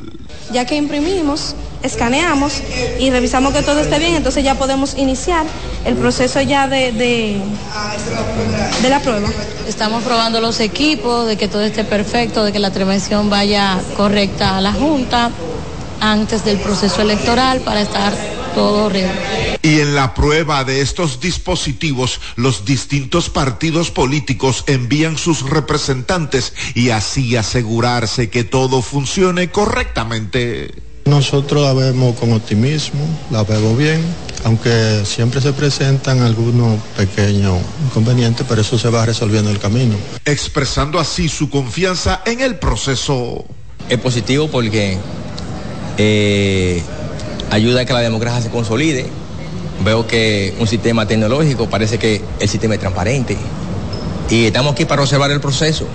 [0.52, 1.54] Ya que imprimimos,
[1.84, 2.60] escaneamos
[2.98, 5.46] y revisamos que todo esté bien, entonces ya podemos iniciar
[5.84, 7.40] el proceso ya de, de,
[8.82, 9.28] de la prueba.
[9.68, 14.56] Estamos probando los equipos, de que todo esté perfecto, de que la transmisión vaya correcta
[14.56, 15.30] a la Junta
[16.00, 18.14] antes del proceso electoral para estar
[18.54, 19.14] todo real.
[19.62, 26.90] Y en la prueba de estos dispositivos, los distintos partidos políticos envían sus representantes y
[26.90, 30.86] así asegurarse que todo funcione correctamente.
[31.04, 34.00] Nosotros la vemos con optimismo, la vemos bien,
[34.44, 39.94] aunque siempre se presentan algunos pequeños inconvenientes, pero eso se va resolviendo en el camino.
[40.24, 43.44] Expresando así su confianza en el proceso.
[43.88, 44.98] Es positivo porque
[45.98, 46.82] eh,
[47.50, 49.06] ayuda a que la democracia se consolide.
[49.84, 53.36] Veo que un sistema tecnológico parece que el sistema es transparente.
[54.30, 55.86] Y estamos aquí para observar el proceso.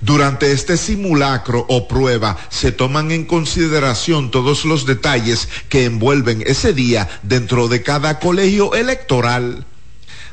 [0.00, 6.72] Durante este simulacro o prueba se toman en consideración todos los detalles que envuelven ese
[6.72, 9.66] día dentro de cada colegio electoral.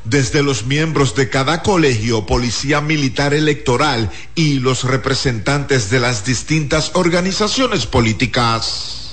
[0.04, 6.92] Desde los miembros de cada colegio, policía militar electoral y los representantes de las distintas
[6.94, 9.07] organizaciones políticas.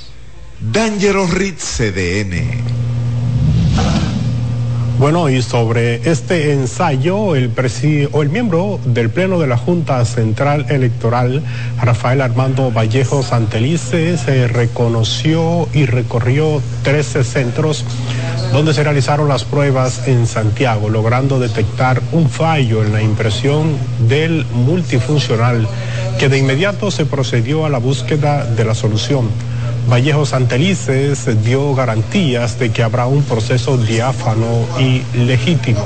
[0.71, 2.63] Dangerous Ritz CDN.
[4.97, 7.51] Bueno, y sobre este ensayo, el,
[8.11, 11.43] o el miembro del Pleno de la Junta Central Electoral,
[11.81, 17.85] Rafael Armando Vallejo Santelice, se reconoció y recorrió 13 centros
[18.51, 23.77] donde se realizaron las pruebas en Santiago, logrando detectar un fallo en la impresión
[24.07, 25.67] del multifuncional,
[26.19, 29.29] que de inmediato se procedió a la búsqueda de la solución.
[29.87, 35.85] Vallejo Santelices dio garantías de que habrá un proceso diáfano y legítimo.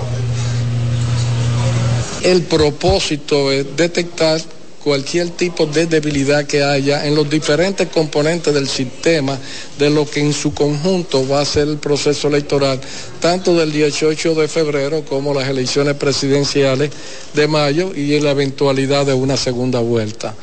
[2.23, 4.41] El propósito es detectar
[4.83, 9.37] cualquier tipo de debilidad que haya en los diferentes componentes del sistema
[9.77, 12.79] de lo que en su conjunto va a ser el proceso electoral,
[13.19, 16.91] tanto del 18 de febrero como las elecciones presidenciales
[17.33, 20.33] de mayo y en la eventualidad de una segunda vuelta.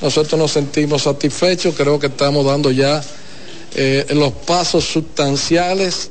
[0.00, 3.02] Nosotros nos sentimos satisfechos, creo que estamos dando ya
[3.74, 6.10] eh, los pasos sustanciales,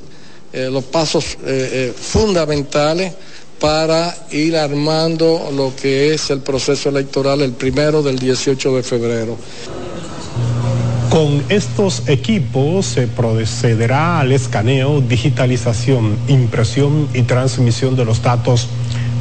[0.51, 3.13] eh, los pasos eh, fundamentales
[3.59, 9.37] para ir armando lo que es el proceso electoral el primero del 18 de febrero.
[11.09, 18.67] Con estos equipos se procederá al escaneo, digitalización, impresión y transmisión de los datos,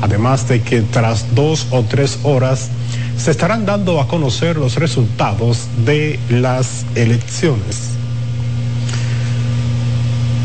[0.01, 2.71] además de que tras dos o tres horas
[3.23, 7.91] se estarán dando a conocer los resultados de las elecciones.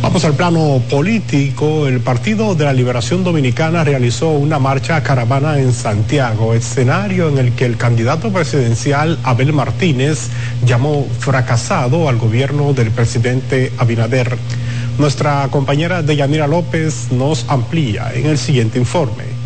[0.03, 1.87] Vamos al plano político.
[1.87, 7.53] El Partido de la Liberación Dominicana realizó una marcha caravana en Santiago, escenario en el
[7.53, 10.29] que el candidato presidencial Abel Martínez
[10.63, 14.37] llamó fracasado al gobierno del presidente Abinader.
[14.99, 19.36] Nuestra compañera Deyanira López nos amplía en el siguiente informe.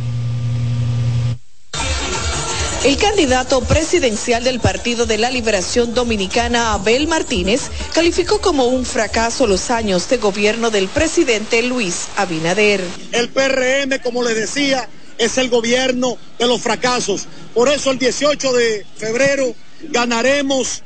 [2.83, 9.45] El candidato presidencial del Partido de la Liberación Dominicana, Abel Martínez, calificó como un fracaso
[9.45, 12.81] los años de gobierno del presidente Luis Abinader.
[13.11, 14.89] El PRM, como les decía,
[15.19, 17.27] es el gobierno de los fracasos.
[17.53, 19.53] Por eso el 18 de febrero
[19.89, 20.81] ganaremos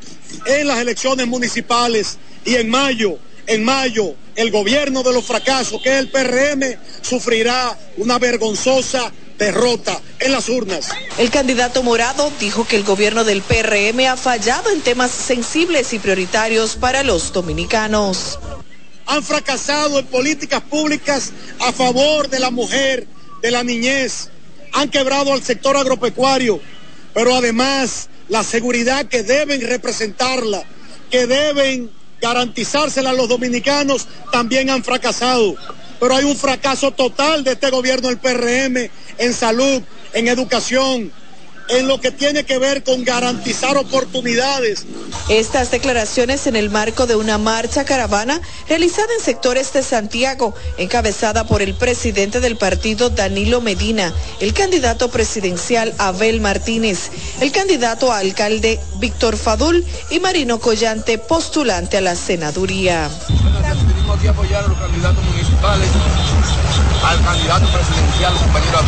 [0.47, 3.17] en las elecciones municipales y en mayo,
[3.47, 10.01] en mayo, el gobierno de los fracasos, que es el PRM, sufrirá una vergonzosa derrota
[10.19, 10.89] en las urnas.
[11.17, 15.99] El candidato morado dijo que el gobierno del PRM ha fallado en temas sensibles y
[15.99, 18.39] prioritarios para los dominicanos.
[19.07, 23.07] Han fracasado en políticas públicas a favor de la mujer,
[23.41, 24.29] de la niñez.
[24.73, 26.59] Han quebrado al sector agropecuario,
[27.13, 30.63] pero además la seguridad que deben representarla,
[31.11, 35.55] que deben garantizársela a los dominicanos, también han fracasado
[35.99, 39.81] pero hay un fracaso total de este gobierno del PRM en salud,
[40.13, 41.11] en educación,
[41.69, 44.85] en lo que tiene que ver con garantizar oportunidades.
[45.29, 51.45] Estas declaraciones en el marco de una marcha caravana realizada en sectores de Santiago, encabezada
[51.45, 57.09] por el presidente del partido Danilo Medina, el candidato presidencial Abel Martínez,
[57.41, 63.09] el candidato a alcalde Víctor Fadul y Marino Collante, postulante a la senaduría.
[64.15, 65.89] aquí apoyar a los candidatos municipales,
[67.05, 68.79] al candidato presidencial, compañero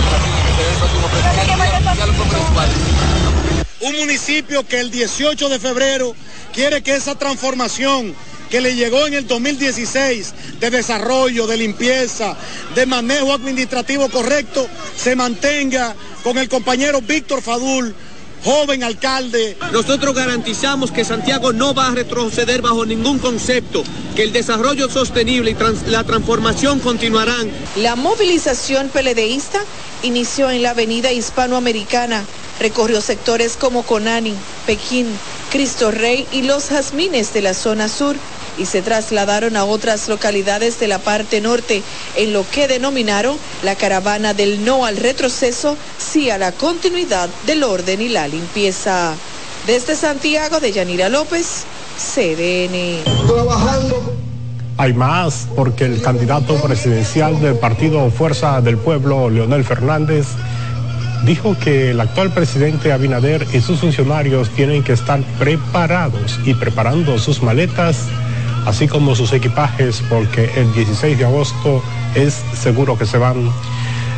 [3.79, 6.15] un municipio que el 18 de febrero
[6.51, 8.15] quiere que esa transformación
[8.49, 12.35] que le llegó en el 2016 de desarrollo, de limpieza,
[12.73, 14.67] de manejo administrativo correcto,
[14.97, 17.93] se mantenga con el compañero Víctor Fadul,
[18.43, 19.57] joven alcalde.
[19.71, 23.83] Nosotros garantizamos que Santiago no va a retroceder bajo ningún concepto,
[24.15, 27.49] que el desarrollo sostenible y la transformación continuarán.
[27.75, 29.59] La movilización peledeísta
[30.03, 32.23] inició en la avenida hispanoamericana,
[32.59, 34.33] recorrió sectores como Conani,
[34.65, 35.07] Pekín,
[35.51, 38.15] Cristo Rey y los jazmines de la zona sur
[38.57, 41.83] y se trasladaron a otras localidades de la parte norte
[42.15, 47.63] en lo que denominaron la caravana del no al retroceso, sí a la continuidad del
[47.63, 49.13] orden y la limpieza.
[49.65, 51.65] Desde Santiago de Yanira López,
[51.97, 53.03] CDN.
[54.77, 60.27] Hay más porque el candidato presidencial del partido Fuerza del Pueblo, Leonel Fernández,
[61.25, 67.17] dijo que el actual presidente Abinader y sus funcionarios tienen que estar preparados y preparando
[67.17, 67.97] sus maletas
[68.67, 71.81] así como sus equipajes, porque el 16 de agosto
[72.15, 73.49] es seguro que se van.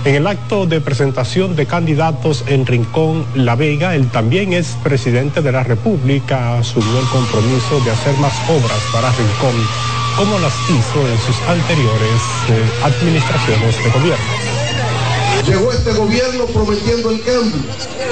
[0.05, 5.43] En el acto de presentación de candidatos en Rincón La Vega, el también es presidente
[5.43, 9.55] de la República asumió el compromiso de hacer más obras para Rincón,
[10.17, 14.25] como las hizo en sus anteriores eh, administraciones de gobierno.
[15.45, 17.61] Llegó este gobierno prometiendo el cambio.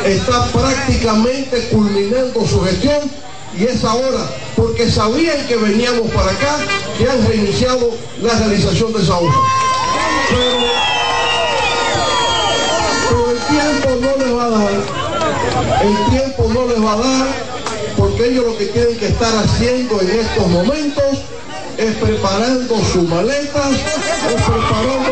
[0.06, 3.10] Está prácticamente culminando su gestión
[3.56, 6.58] y es ahora, porque sabían que veníamos para acá,
[6.98, 7.92] que han reiniciado
[8.22, 9.34] la realización de esa obra.
[10.30, 10.58] Pero,
[13.32, 14.72] el tiempo no les va a dar,
[15.82, 17.28] el tiempo no les va a dar,
[17.98, 21.04] porque ellos lo que tienen que estar haciendo en estos momentos
[21.78, 25.12] es preparando sus maletas, es preparando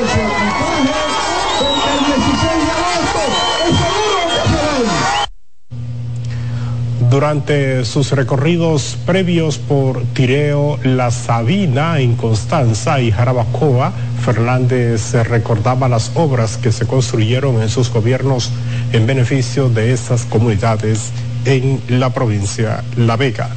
[7.16, 13.94] Durante sus recorridos previos por Tireo, La Sabina, Inconstanza y Jarabacoa,
[14.26, 18.52] Fernández recordaba las obras que se construyeron en sus gobiernos
[18.92, 21.14] en beneficio de esas comunidades
[21.46, 23.50] en la provincia La Vega.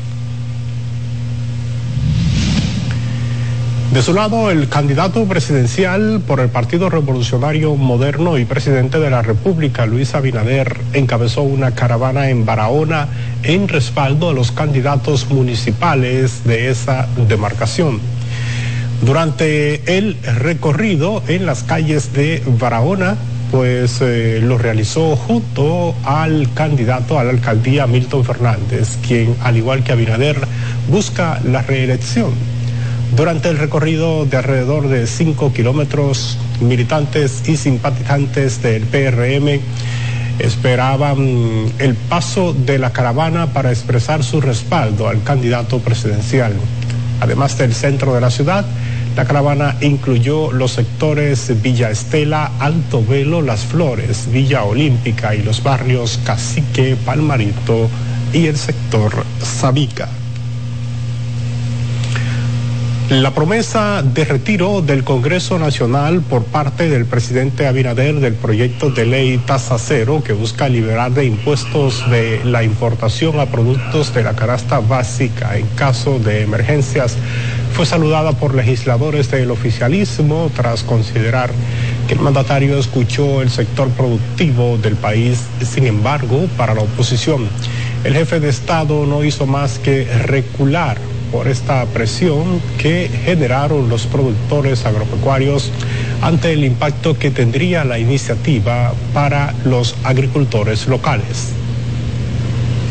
[3.93, 9.23] De su lado, el candidato presidencial por el Partido Revolucionario Moderno y presidente de la
[9.23, 13.09] República, Luis Abinader, encabezó una caravana en Barahona
[13.45, 17.99] en respaldo a los candidatos municipales de esa demarcación.
[19.01, 23.17] Durante el recorrido en las calles de Barahona,
[23.51, 29.83] pues eh, lo realizó junto al candidato a la alcaldía Milton Fernández, quien, al igual
[29.83, 30.37] que Abinader,
[30.91, 32.58] busca la reelección.
[33.17, 39.61] Durante el recorrido de alrededor de 5 kilómetros, militantes y simpatizantes del PRM
[40.39, 46.53] esperaban el paso de la caravana para expresar su respaldo al candidato presidencial.
[47.21, 48.65] Además del centro de la ciudad,
[49.17, 55.63] la caravana incluyó los sectores Villa Estela, Alto Velo, Las Flores, Villa Olímpica y los
[55.63, 57.89] barrios Cacique, Palmarito
[58.33, 60.09] y el sector Sabica.
[63.11, 69.07] La promesa de retiro del Congreso Nacional por parte del presidente Abinader del proyecto de
[69.07, 74.37] ley tasa cero que busca liberar de impuestos de la importación a productos de la
[74.37, 77.17] canasta básica en caso de emergencias
[77.73, 81.51] fue saludada por legisladores del oficialismo tras considerar
[82.09, 85.45] que el mandatario escuchó el sector productivo del país.
[85.63, 87.49] Sin embargo, para la oposición,
[88.05, 90.99] el jefe de Estado no hizo más que recular
[91.31, 95.71] por esta presión que generaron los productores agropecuarios
[96.23, 101.53] ante el impacto que tendría la iniciativa para los agricultores locales.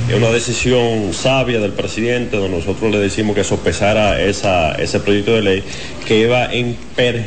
[0.09, 5.33] Es una decisión sabia del presidente, donde nosotros le decimos que sopesara esa, ese proyecto
[5.33, 5.63] de ley
[6.07, 7.25] que iba a imper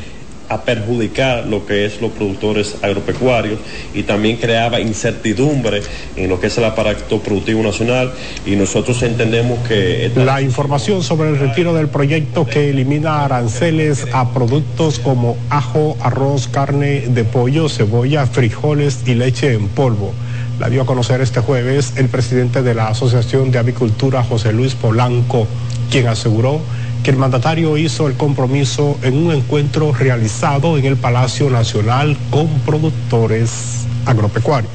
[0.50, 3.58] a perjudicar lo que es los productores agropecuarios
[3.94, 5.80] y también creaba incertidumbre
[6.16, 8.12] en lo que es el aparato productivo nacional
[8.44, 10.10] y nosotros entendemos que...
[10.16, 16.48] La información sobre el retiro del proyecto que elimina aranceles a productos como ajo, arroz,
[16.48, 20.12] carne de pollo, cebolla, frijoles y leche en polvo.
[20.58, 24.74] La dio a conocer este jueves el presidente de la Asociación de Avicultura, José Luis
[24.74, 25.46] Polanco,
[25.90, 26.60] quien aseguró
[27.02, 32.48] que el mandatario hizo el compromiso en un encuentro realizado en el Palacio Nacional con
[32.60, 34.70] productores agropecuarios.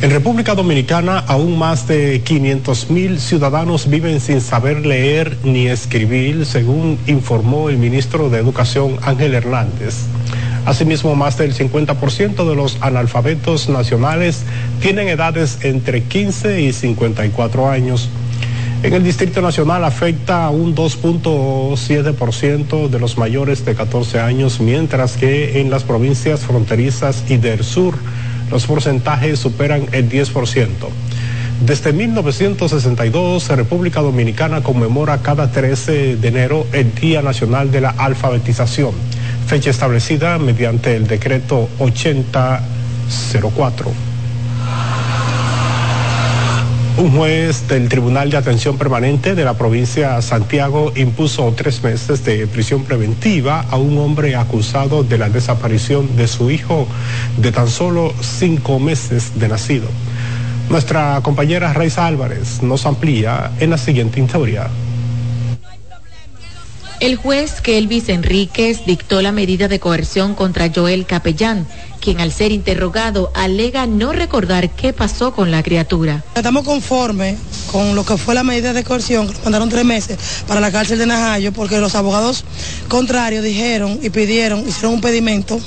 [0.00, 6.46] En República Dominicana, aún más de 500 mil ciudadanos viven sin saber leer ni escribir,
[6.46, 9.96] según informó el ministro de Educación Ángel Hernández.
[10.66, 14.44] Asimismo, más del 50% de los analfabetos nacionales
[14.80, 18.08] tienen edades entre 15 y 54 años.
[18.80, 25.16] En el Distrito Nacional afecta a un 2.7% de los mayores de 14 años, mientras
[25.16, 27.96] que en las provincias fronterizas y del sur
[28.52, 30.68] los porcentajes superan el 10%.
[31.66, 38.92] Desde 1962, República Dominicana conmemora cada 13 de enero el Día Nacional de la Alfabetización,
[39.48, 44.07] fecha establecida mediante el decreto 8004.
[46.98, 52.24] Un juez del Tribunal de Atención Permanente de la provincia de Santiago impuso tres meses
[52.24, 56.88] de prisión preventiva a un hombre acusado de la desaparición de su hijo
[57.36, 59.86] de tan solo cinco meses de nacido.
[60.70, 64.66] Nuestra compañera Raiza Álvarez nos amplía en la siguiente historia.
[66.98, 71.64] El juez Kelvis Enríquez dictó la medida de coerción contra Joel Capellán,
[72.00, 76.24] quien al ser interrogado alega no recordar qué pasó con la criatura.
[76.34, 77.38] Estamos conformes
[77.70, 80.72] con lo que fue la medida de coerción, que nos mandaron tres meses para la
[80.72, 82.44] cárcel de Najayo, porque los abogados
[82.88, 85.60] contrarios dijeron y pidieron, hicieron un pedimento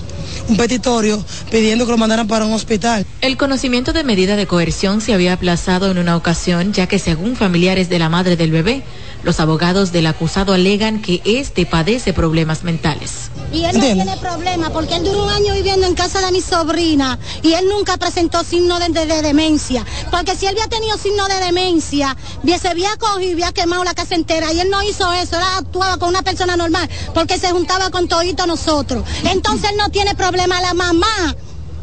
[0.48, 3.06] un petitorio pidiendo que lo mandaran para un hospital.
[3.22, 7.36] El conocimiento de medida de coerción se había aplazado en una ocasión, ya que según
[7.36, 8.84] familiares de la madre del bebé,
[9.24, 13.30] los abogados del acusado alegan que este padece problemas mentales.
[13.54, 16.42] Y él no tiene problema porque él duró un año viviendo en casa de mi
[16.42, 18.90] sobrina y él nunca presentó signo de,
[19.22, 19.86] demencia.
[20.10, 22.16] Porque si él había tenido signo de demencia,
[22.60, 25.44] se había cogido y había quemado la casa entera y él no hizo eso, él
[25.58, 29.04] actuaba con una persona normal porque se juntaba con todito nosotros.
[29.24, 30.62] Entonces él no tiene problema.
[30.62, 31.36] La mamá,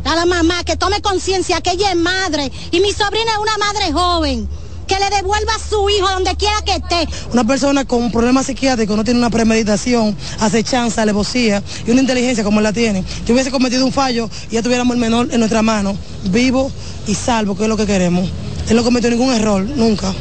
[0.04, 3.58] a la mamá que tome conciencia que ella es madre y mi sobrina es una
[3.58, 4.48] madre joven
[4.88, 7.08] que le devuelva a su hijo donde quiera que esté.
[7.32, 12.42] Una persona con un problema psiquiátrico no tiene una premeditación, acechanza, alevosía y una inteligencia
[12.42, 13.04] como la tiene.
[13.24, 16.72] Si hubiese cometido un fallo ya tuviéramos el menor en nuestra mano, vivo
[17.06, 18.28] y salvo, que es lo que queremos.
[18.68, 20.12] Él no cometió ningún error, nunca.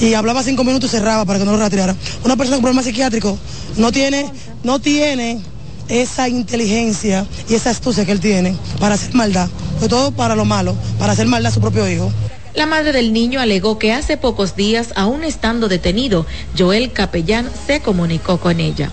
[0.00, 1.94] Y hablaba cinco minutos y cerraba para que no lo rastreara.
[2.24, 3.36] Una persona con problema psiquiátrico
[3.76, 4.30] no tiene,
[4.62, 5.40] no tiene
[5.88, 10.44] esa inteligencia y esa astucia que él tiene para hacer maldad, sobre todo para lo
[10.44, 12.10] malo, para hacer maldad a su propio hijo.
[12.56, 16.24] La madre del niño alegó que hace pocos días, aún estando detenido,
[16.56, 18.90] Joel Capellán se comunicó con ella.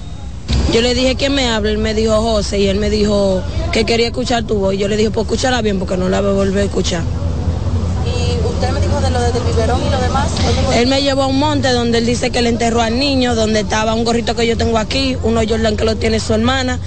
[0.74, 3.42] Yo le dije que me hable, él me dijo José y él me dijo
[3.72, 4.76] que quería escuchar tu voz.
[4.76, 7.04] Yo le dije, pues escúchala bien porque no la voy a volver a escuchar.
[8.06, 10.32] ¿Y usted me dijo de lo del biberón y lo demás?
[10.76, 13.62] Él me llevó a un monte donde él dice que le enterró al niño, donde
[13.62, 16.80] estaba un gorrito que yo tengo aquí, uno Jordan que lo tiene su hermana,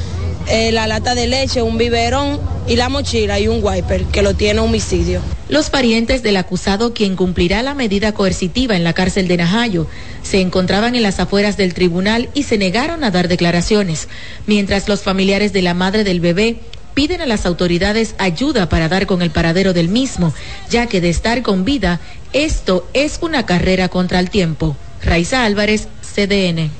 [0.48, 4.34] eh, la lata de leche, un biberón y la mochila y un wiper que lo
[4.34, 5.20] tiene homicidio.
[5.48, 9.86] Los parientes del acusado, quien cumplirá la medida coercitiva en la cárcel de Najayo,
[10.22, 14.08] se encontraban en las afueras del tribunal y se negaron a dar declaraciones,
[14.46, 16.60] mientras los familiares de la madre del bebé
[16.94, 20.32] piden a las autoridades ayuda para dar con el paradero del mismo,
[20.70, 22.00] ya que de estar con vida,
[22.32, 24.76] esto es una carrera contra el tiempo.
[25.02, 26.70] Raiza Álvarez, CDN.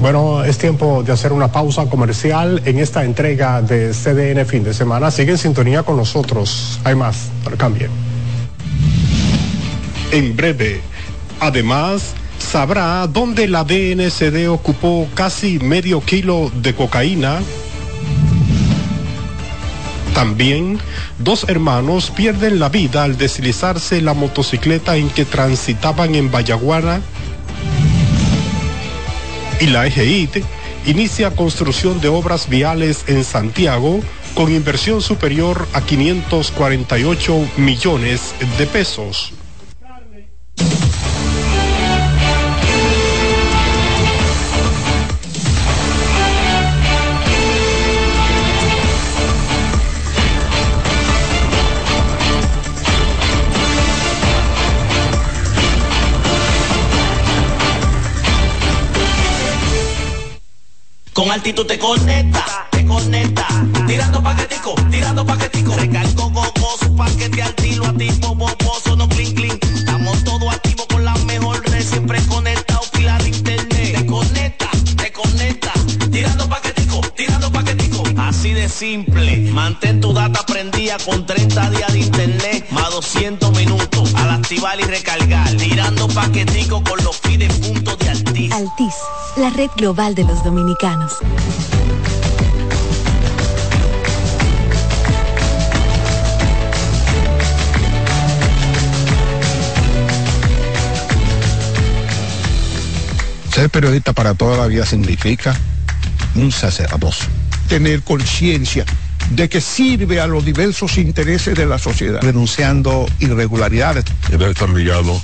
[0.00, 4.72] Bueno, es tiempo de hacer una pausa comercial en esta entrega de CDN fin de
[4.72, 5.10] semana.
[5.10, 6.78] Sigue en sintonía con nosotros.
[6.84, 7.88] Hay más, pero cambie.
[10.12, 10.80] En breve,
[11.40, 17.40] además, sabrá dónde la DNCD ocupó casi medio kilo de cocaína.
[20.14, 20.78] También,
[21.18, 27.00] dos hermanos pierden la vida al deslizarse la motocicleta en que transitaban en Vallaguana
[29.60, 30.44] y la EGIT
[30.86, 34.00] inicia construcción de obras viales en Santiago
[34.34, 39.32] con inversión superior a 548 millones de pesos.
[61.18, 63.44] Con altitud te conecta, te conecta.
[63.88, 65.74] Tirando paquetico, tirando paquetico.
[65.74, 69.58] Recargo gogoso, paquete al tiro, activo, boboso, no clean clean.
[69.74, 72.57] Estamos todos activos con la mejor red, siempre conectado, pila
[78.48, 84.14] Así de simple, mantén tu data prendida con 30 días de internet, más 200 minutos.
[84.14, 88.52] Al activar y recargar, tirando paquetico con los pide puntos de Altis.
[88.52, 88.94] Altis
[89.36, 91.12] la red global de los dominicanos.
[103.52, 105.54] Ser periodista para toda la vida significa
[106.34, 107.37] un sacerdocio.
[107.68, 108.84] Tener conciencia
[109.30, 114.04] de que sirve a los diversos intereses de la sociedad, denunciando irregularidades.
[114.30, 115.20] Debe estar ligado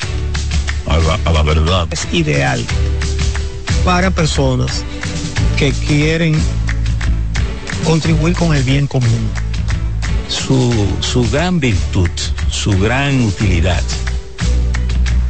[0.86, 1.88] a la, a la verdad.
[1.90, 2.64] Es ideal
[3.84, 4.84] para personas
[5.56, 6.34] que quieren
[7.84, 9.30] contribuir con el bien común.
[10.28, 12.10] Su, su gran virtud,
[12.50, 13.82] su gran utilidad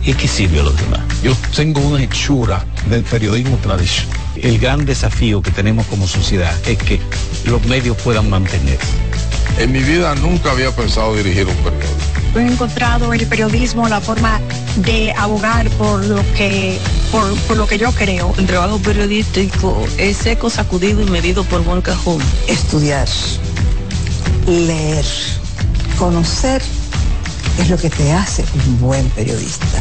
[0.05, 1.01] es que sirve a los demás.
[1.23, 4.19] Yo tengo una hechura del periodismo tradicional.
[4.37, 7.01] El gran desafío que tenemos como sociedad es que
[7.45, 8.93] los medios puedan mantenerse.
[9.59, 12.05] En mi vida nunca había pensado dirigir un periódico.
[12.37, 14.41] He encontrado en el periodismo la forma
[14.77, 16.79] de abogar por lo que
[17.13, 18.35] por, lo que yo creo.
[18.37, 22.21] El trabajo periodístico es seco, sacudido y medido por buen cajón.
[22.49, 23.07] Estudiar,
[24.49, 25.05] leer,
[25.97, 26.61] conocer
[27.61, 29.81] es lo que te hace un buen periodista.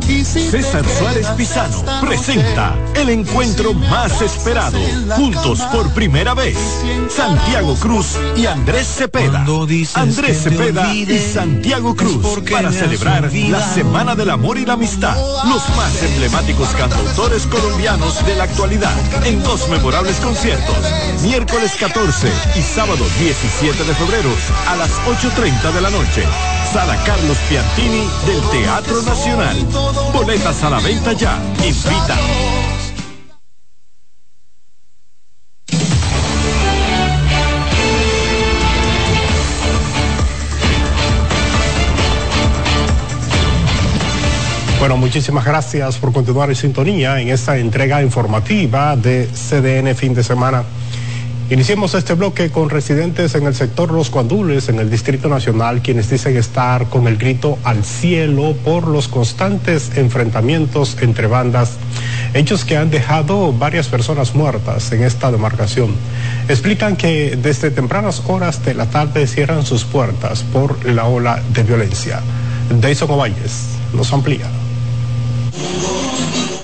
[0.00, 4.78] César Suárez Pisano presenta el encuentro más esperado,
[5.16, 6.56] juntos por primera vez,
[7.08, 9.44] Santiago Cruz y Andrés Cepeda.
[9.94, 15.16] Andrés Cepeda y Santiago Cruz para celebrar la Semana del Amor y la Amistad.
[15.48, 18.94] Los más emblemáticos cantautores colombianos de la actualidad
[19.24, 20.76] en dos memorables conciertos,
[21.22, 24.30] miércoles 14 y sábado 17 de febrero
[24.68, 26.59] a las 8.30 de la noche.
[26.72, 29.56] Sala Carlos Piantini del Teatro Nacional.
[30.12, 31.36] Boletas a la venta ya.
[31.64, 32.16] Invita.
[44.78, 50.22] Bueno, muchísimas gracias por continuar en sintonía en esta entrega informativa de CDN fin de
[50.22, 50.62] semana.
[51.50, 56.08] Iniciemos este bloque con residentes en el sector Los Guandules, en el Distrito Nacional, quienes
[56.08, 61.72] dicen estar con el grito al cielo por los constantes enfrentamientos entre bandas,
[62.34, 65.96] hechos que han dejado varias personas muertas en esta demarcación.
[66.48, 71.64] Explican que desde tempranas horas de la tarde cierran sus puertas por la ola de
[71.64, 72.20] violencia.
[72.80, 74.46] Deison Ovalles nos amplía.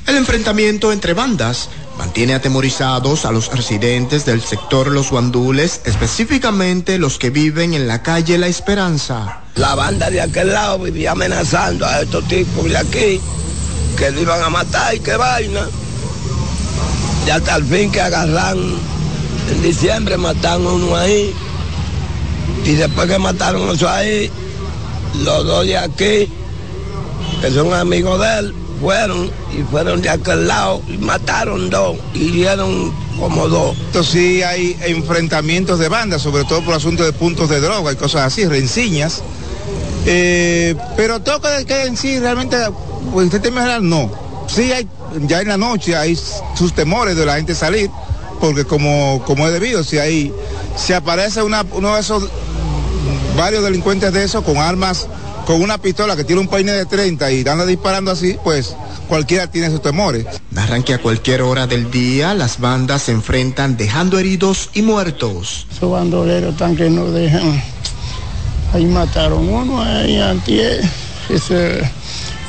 [0.07, 7.18] El enfrentamiento entre bandas mantiene atemorizados a los residentes del sector Los Guandules, específicamente los
[7.18, 9.40] que viven en la calle La Esperanza.
[9.55, 13.20] La banda de aquel lado vivía amenazando a estos tipos de aquí,
[13.97, 15.66] que le iban a matar y qué vaina.
[17.27, 18.59] Y hasta el fin que agarran,
[19.51, 21.35] en diciembre mataron uno ahí,
[22.64, 24.31] y después que mataron eso ahí,
[25.24, 26.28] los dos de aquí,
[27.40, 32.31] que son amigos de él, fueron y fueron de aquel lado y mataron dos y
[32.31, 33.77] dieron como dos.
[33.86, 37.97] Entonces sí hay enfrentamientos de bandas, sobre todo por asuntos de puntos de droga y
[37.97, 39.23] cosas así, renciñas.
[40.07, 42.57] Eh, pero todo que en sí realmente,
[43.12, 44.11] pues en general no.
[44.47, 44.86] Sí hay,
[45.23, 46.16] ya en la noche hay
[46.55, 47.90] sus temores de la gente salir,
[48.40, 50.32] porque como, como es debido, si hay,
[50.77, 52.28] si aparece una, uno de esos,
[53.36, 55.09] varios delincuentes de esos con armas
[55.47, 58.74] con una pistola que tiene un peine de 30 y anda disparando así, pues
[59.09, 60.27] cualquiera tiene sus temores.
[60.51, 65.68] Narran que a cualquier hora del día las bandas se enfrentan dejando heridos y muertos.
[65.70, 67.62] Esos bandoleros están que no dejan.
[68.74, 70.82] Ahí mataron uno, ahí antier.
[71.28, 71.44] Es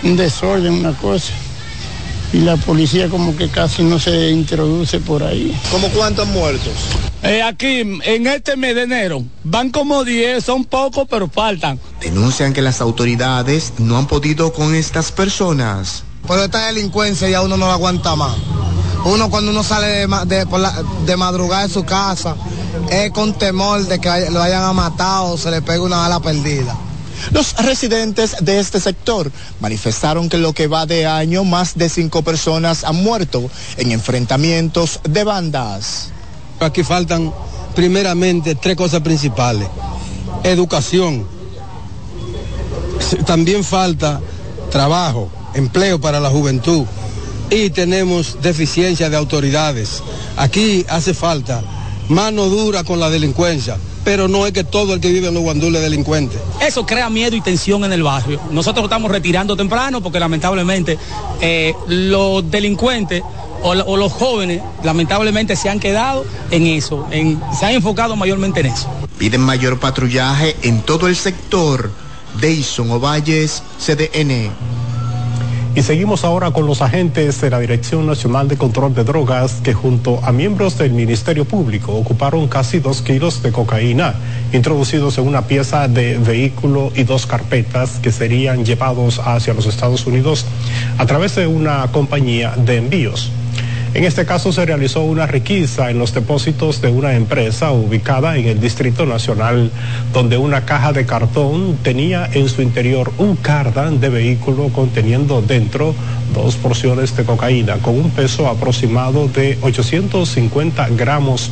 [0.03, 1.33] un desorden, una cosa.
[2.33, 5.57] Y la policía como que casi no se introduce por ahí.
[5.71, 6.73] ¿Cómo cuántos muertos?
[7.23, 11.79] Eh, aquí, en este mes de enero, van como 10, son pocos, pero faltan.
[12.01, 16.03] Denuncian que las autoridades no han podido con estas personas.
[16.27, 18.35] Por esta delincuencia ya uno no la aguanta más.
[19.05, 22.35] Uno cuando uno sale de, de, la, de madrugada de su casa
[22.89, 26.75] es con temor de que lo hayan matado o se le pegue una bala perdida.
[27.31, 32.21] Los residentes de este sector manifestaron que lo que va de año más de cinco
[32.21, 36.09] personas han muerto en enfrentamientos de bandas.
[36.59, 37.33] Aquí faltan
[37.75, 39.67] primeramente tres cosas principales.
[40.43, 41.27] Educación.
[43.25, 44.19] También falta
[44.71, 46.85] trabajo, empleo para la juventud.
[47.49, 50.01] Y tenemos deficiencia de autoridades.
[50.35, 51.63] Aquí hace falta
[52.09, 53.77] mano dura con la delincuencia
[54.07, 56.37] pero no es que todo el que vive en los guandules es delincuente.
[56.65, 58.39] Eso crea miedo y tensión en el barrio.
[58.51, 60.97] Nosotros estamos retirando temprano porque lamentablemente
[61.41, 63.21] eh, los delincuentes
[63.61, 68.61] o, o, los jóvenes lamentablemente se han quedado en eso, en, se han enfocado mayormente
[68.61, 68.89] en eso.
[69.17, 71.91] Piden mayor patrullaje en todo el sector.
[72.39, 74.51] Deison Ovalles, CDN.
[75.77, 79.75] Y seguimos ahora con los agentes de la Dirección Nacional de Control de Drogas que
[79.75, 84.15] junto a miembros del Ministerio Público ocuparon casi dos kilos de cocaína
[84.53, 90.07] introducidos en una pieza de vehículo y dos carpetas que serían llevados hacia los Estados
[90.07, 90.47] Unidos
[90.97, 93.31] a través de una compañía de envíos.
[93.97, 98.45] En este caso se realizó una requisa en los depósitos de una empresa ubicada en
[98.45, 99.71] el Distrito Nacional,
[100.13, 105.95] donde una caja de cartón tenía en su interior un cardan de vehículo conteniendo dentro
[106.31, 111.49] dos porciones de cocaína con un peso aproximado de 850 gramos.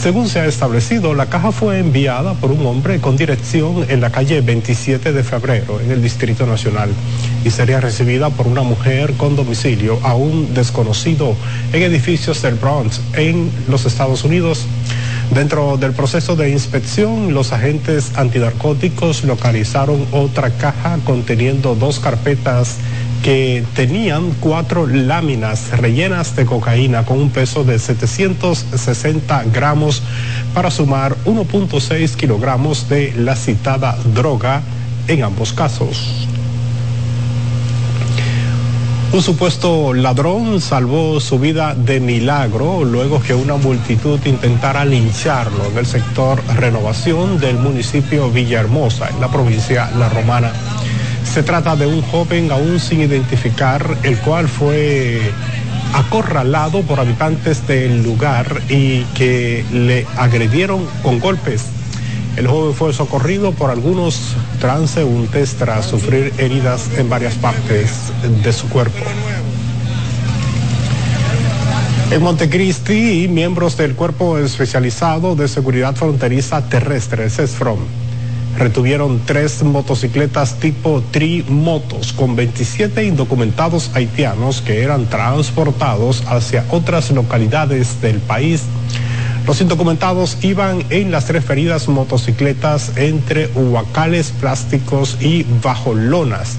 [0.00, 4.10] Según se ha establecido, la caja fue enviada por un hombre con dirección en la
[4.10, 6.90] calle 27 de febrero, en el Distrito Nacional.
[7.44, 11.36] Y sería recibida por una mujer con domicilio aún desconocido
[11.72, 14.66] en edificios del Bronx en los Estados Unidos.
[15.34, 22.76] Dentro del proceso de inspección, los agentes antinarcóticos localizaron otra caja conteniendo dos carpetas
[23.22, 30.02] que tenían cuatro láminas rellenas de cocaína con un peso de 760 gramos
[30.52, 34.60] para sumar 1.6 kilogramos de la citada droga
[35.08, 36.28] en ambos casos.
[39.14, 45.78] Un supuesto ladrón salvó su vida de milagro luego que una multitud intentara lincharlo en
[45.78, 50.50] el sector Renovación del municipio Villahermosa, en la provincia La Romana.
[51.32, 55.20] Se trata de un joven aún sin identificar, el cual fue
[55.92, 61.66] acorralado por habitantes del lugar y que le agredieron con golpes.
[62.36, 68.12] El joven fue socorrido por algunos transeúntes tras sufrir heridas en varias partes
[68.42, 69.04] de su cuerpo.
[72.10, 77.78] En Montecristi, miembros del Cuerpo Especializado de Seguridad Fronteriza Terrestre, CESFROM,
[78.58, 88.00] retuvieron tres motocicletas tipo Tri-Motos con 27 indocumentados haitianos que eran transportados hacia otras localidades
[88.00, 88.62] del país.
[89.46, 96.56] Los indocumentados iban en las referidas motocicletas entre huacales plásticos y bajo lonas,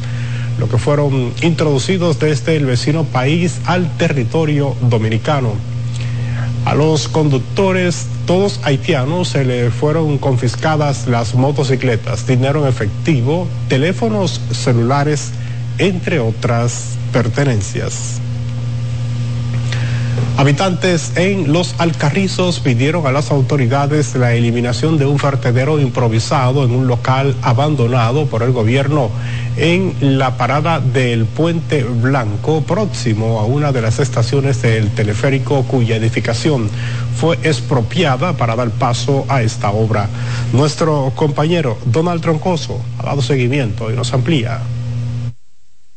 [0.59, 5.53] lo que fueron introducidos desde el vecino país al territorio dominicano.
[6.65, 14.41] A los conductores, todos haitianos, se le fueron confiscadas las motocicletas, dinero en efectivo, teléfonos
[14.51, 15.31] celulares,
[15.79, 18.21] entre otras pertenencias.
[20.37, 26.71] Habitantes en Los Alcarrizos pidieron a las autoridades la eliminación de un vertedero improvisado en
[26.71, 29.11] un local abandonado por el gobierno
[29.55, 35.95] en la parada del Puente Blanco, próximo a una de las estaciones del teleférico cuya
[35.95, 36.69] edificación
[37.17, 40.09] fue expropiada para dar paso a esta obra.
[40.51, 44.59] Nuestro compañero Donald Troncoso ha dado seguimiento y nos amplía.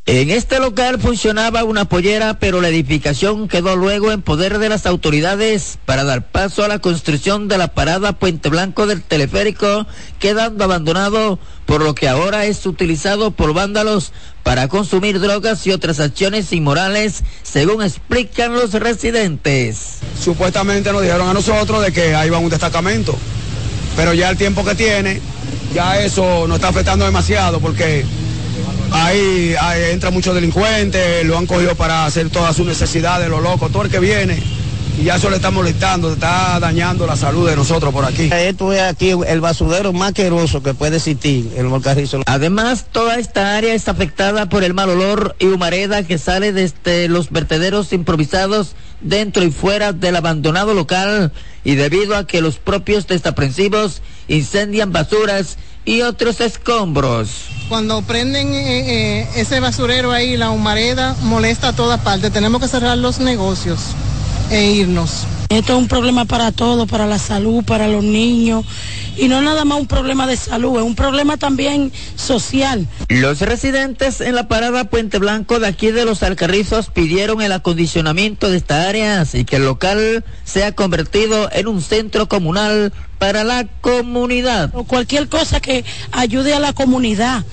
[0.09, 4.87] En este local funcionaba una pollera, pero la edificación quedó luego en poder de las
[4.87, 9.87] autoridades para dar paso a la construcción de la parada Puente Blanco del teleférico,
[10.19, 14.15] quedando abandonado, por lo que ahora es utilizado por vándalos
[14.45, 19.99] para consumir drogas y otras acciones inmorales, según explican los residentes.
[20.19, 23.15] Supuestamente nos dijeron a nosotros de que ahí va un destacamento,
[23.95, 25.21] pero ya el tiempo que tiene,
[25.75, 28.07] ya eso nos está afectando demasiado porque
[28.93, 33.71] Ahí, ahí entra muchos delincuentes, lo han cogido para hacer todas sus necesidades, los locos,
[33.71, 34.39] todo el que viene.
[34.99, 38.31] Y ya eso le está molestando, está dañando la salud de nosotros por aquí.
[38.33, 42.23] Esto es aquí el basurero más queroso que puede existir, el Molcarrizo.
[42.27, 47.07] Además, toda esta área está afectada por el mal olor y humareda que sale desde
[47.07, 51.33] los vertederos improvisados dentro y fuera del abandonado local
[51.63, 57.45] y debido a que los propios desaprensivos incendian basuras y otros escombros.
[57.69, 62.33] Cuando prenden eh, eh, ese basurero ahí, la humareda molesta a todas partes.
[62.33, 63.79] Tenemos que cerrar los negocios
[64.51, 65.27] e irnos.
[65.49, 68.67] Esto es un problema para todos, para la salud, para los niños.
[69.17, 72.87] Y no nada más un problema de salud, es un problema también social.
[73.09, 78.51] Los residentes en la parada Puente Blanco de aquí de los Alcarrizos pidieron el acondicionamiento
[78.51, 83.67] de esta área y que el local sea convertido en un centro comunal para la
[83.81, 84.71] comunidad.
[84.75, 87.45] O cualquier cosa que ayude a la comunidad.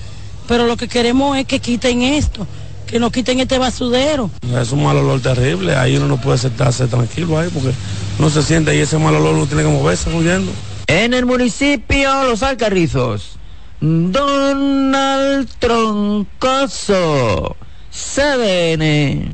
[0.47, 2.45] Pero lo que queremos es que quiten esto
[2.86, 4.30] que nos quiten este basudero.
[4.60, 7.72] Es un mal olor terrible, ahí uno no puede sentarse tranquilo ahí porque
[8.20, 10.52] no se siente y ese mal olor no tiene que moverse huyendo.
[10.88, 13.38] En el municipio Los Alcarrizos,
[13.82, 17.56] Donald Troncoso,
[17.91, 19.34] CDN.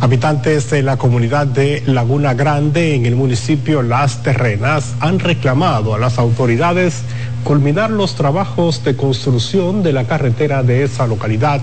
[0.00, 5.98] Habitantes de la comunidad de Laguna Grande en el municipio Las Terrenas han reclamado a
[5.98, 7.02] las autoridades
[7.42, 11.60] culminar los trabajos de construcción de la carretera de esa localidad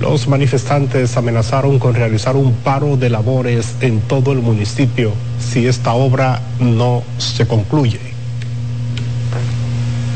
[0.00, 5.92] los manifestantes amenazaron con realizar un paro de labores en todo el municipio si esta
[5.92, 8.00] obra no se concluye.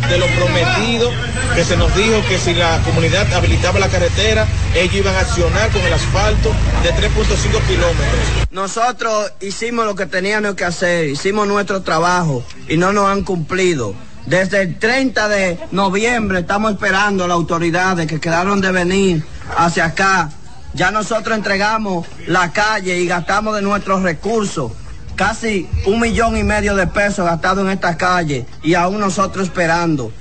[0.09, 1.11] De lo prometido,
[1.55, 5.69] que se nos dijo que si la comunidad habilitaba la carretera, ellos iban a accionar
[5.70, 8.47] con el asfalto de 3.5 kilómetros.
[8.53, 13.94] Nosotros hicimos lo que teníamos que hacer, hicimos nuestro trabajo y no nos han cumplido.
[14.27, 19.24] Desde el 30 de noviembre estamos esperando a las autoridades que quedaron de venir
[19.56, 20.31] hacia acá.
[20.74, 24.73] Ya nosotros entregamos la calle y gastamos de nuestros recursos
[25.16, 30.12] casi un millón y medio de pesos gastados en esta calle y aún nosotros esperando.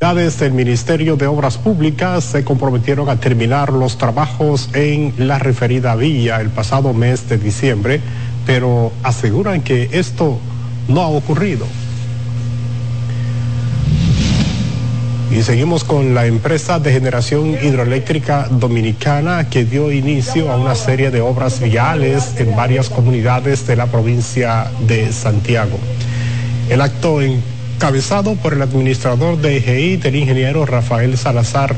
[0.00, 6.40] del Ministerio de Obras Públicas se comprometieron a terminar los trabajos en la referida vía
[6.40, 8.00] el pasado mes de diciembre,
[8.46, 10.38] pero aseguran que esto
[10.88, 11.66] no ha ocurrido.
[15.30, 21.12] Y seguimos con la empresa de generación hidroeléctrica dominicana que dio inicio a una serie
[21.12, 25.78] de obras viales en varias comunidades de la provincia de Santiago.
[26.68, 31.76] El acto encabezado por el administrador de EGI, del ingeniero Rafael Salazar,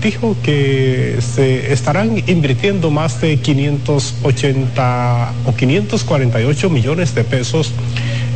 [0.00, 7.72] dijo que se estarán invirtiendo más de 580 o 548 millones de pesos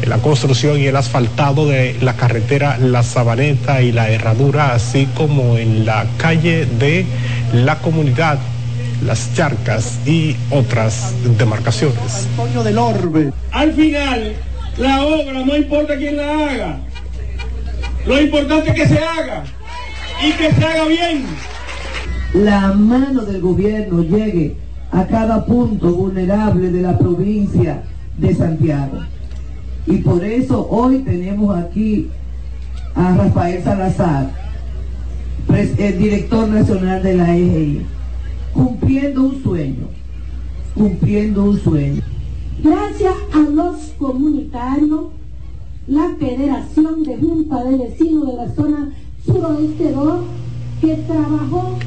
[0.07, 5.57] la construcción y el asfaltado de la carretera La Sabaneta y la Herradura, así como
[5.57, 7.05] en la calle de
[7.53, 8.39] la comunidad
[9.05, 12.29] Las Charcas y otras demarcaciones.
[12.65, 13.33] del Orbe.
[13.53, 14.35] Al final,
[14.79, 16.79] la obra no importa quién la haga.
[18.07, 19.45] Lo importante es que se haga
[20.23, 21.25] y que se haga bien.
[22.35, 24.57] La mano del gobierno llegue
[24.93, 27.83] a cada punto vulnerable de la provincia
[28.17, 29.01] de Santiago.
[29.87, 32.09] Y por eso hoy tenemos aquí
[32.95, 34.31] a Rafael Salazar,
[35.49, 37.81] el director nacional de la EGI,
[38.53, 39.89] cumpliendo un sueño,
[40.75, 42.03] cumpliendo un sueño.
[42.63, 45.07] Gracias a los comunitarios,
[45.87, 48.91] la Federación de Junta de Vecinos de la zona
[49.25, 50.21] suroeste 2,
[50.81, 51.79] que trabajó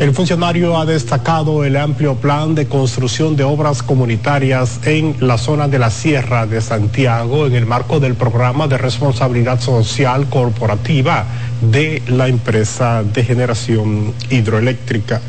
[0.00, 5.68] el funcionario ha destacado el amplio plan de construcción de obras comunitarias en la zona
[5.68, 11.26] de la Sierra de Santiago en el marco del programa de responsabilidad social corporativa
[11.60, 15.20] de la empresa de generación hidroeléctrica.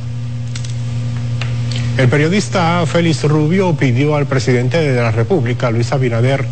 [1.97, 6.45] El periodista Félix Rubio pidió al presidente de la República, Luis Abinader,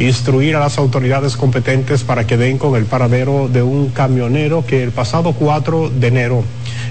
[0.00, 4.82] instruir a las autoridades competentes para que den con el paradero de un camionero que
[4.82, 6.44] el pasado 4 de enero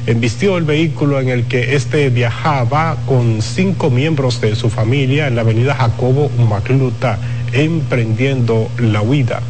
[0.06, 5.36] embistió el vehículo en el que este viajaba con cinco miembros de su familia en
[5.36, 7.18] la avenida Jacobo Macluta,
[7.52, 9.41] emprendiendo la huida.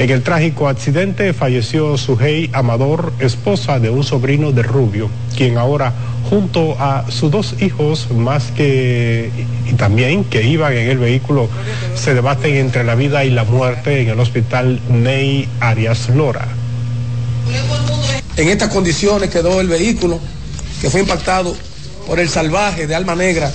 [0.00, 5.92] En el trágico accidente falleció Sujei Amador, esposa de un sobrino de Rubio, quien ahora
[6.30, 9.30] junto a sus dos hijos más que
[9.68, 11.50] y también que iban en el vehículo
[11.94, 16.48] se debaten entre la vida y la muerte en el hospital Ney Arias Lora.
[18.38, 20.18] En estas condiciones quedó el vehículo
[20.80, 21.54] que fue impactado
[22.06, 23.52] por el salvaje de Alma Negra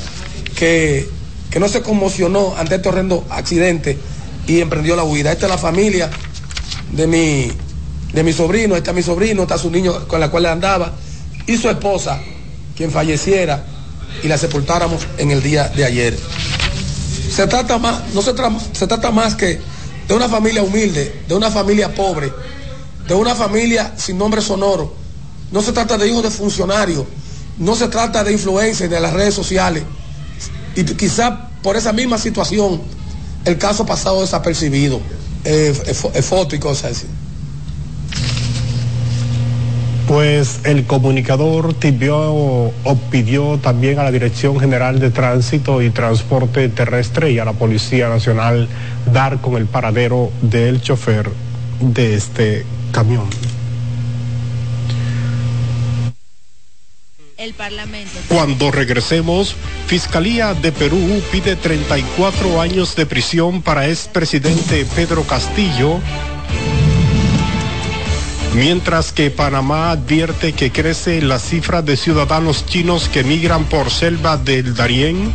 [0.55, 1.09] que,
[1.49, 3.97] que no se conmocionó ante este horrendo accidente
[4.45, 5.31] y emprendió la huida.
[5.31, 6.11] Esta es la familia
[6.91, 7.51] de mi,
[8.13, 10.93] de mi sobrino, está mi sobrino, está su niño con la cual andaba
[11.47, 12.19] y su esposa,
[12.75, 13.65] quien falleciera
[14.23, 16.17] y la sepultáramos en el día de ayer.
[17.29, 18.33] Se trata más, no se,
[18.73, 19.59] se trata más que
[20.07, 22.31] de una familia humilde, de una familia pobre
[23.07, 24.93] de una familia sin nombre sonoro.
[25.51, 27.05] No se trata de hijos de funcionarios,
[27.57, 29.83] no se trata de influencers de las redes sociales.
[30.75, 32.81] Y quizá por esa misma situación
[33.45, 34.99] el caso pasado desapercibido,
[35.45, 37.07] eh, foto y cosas así.
[40.07, 42.71] Pues el comunicador pidió,
[43.09, 48.07] pidió también a la Dirección General de Tránsito y Transporte Terrestre y a la Policía
[48.07, 48.67] Nacional
[49.11, 51.31] dar con el paradero del chofer
[51.79, 53.25] de este camión.
[58.27, 59.55] Cuando regresemos,
[59.87, 65.99] Fiscalía de Perú pide 34 años de prisión para expresidente Pedro Castillo,
[68.55, 74.37] mientras que Panamá advierte que crece la cifra de ciudadanos chinos que migran por selva
[74.37, 75.31] del Darién.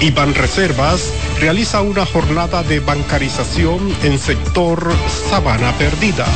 [0.00, 4.92] Y Reservas realiza una jornada de bancarización en sector
[5.30, 6.26] Sabana Perdida.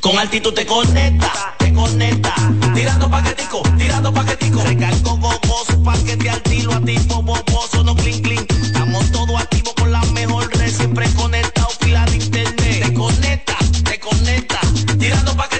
[0.00, 2.34] Con altitud te conecta, te conecta.
[2.74, 4.62] Tirando paquetico, tirando paquetico.
[4.62, 8.50] Recargo gogoso, paquete al tiro, activo boboso, no clink clink.
[8.50, 12.86] Estamos todos activos con la mejor red, siempre conectado, pila de internet.
[12.86, 14.60] Te conecta, te conecta.
[14.98, 15.59] Tirando paquetico.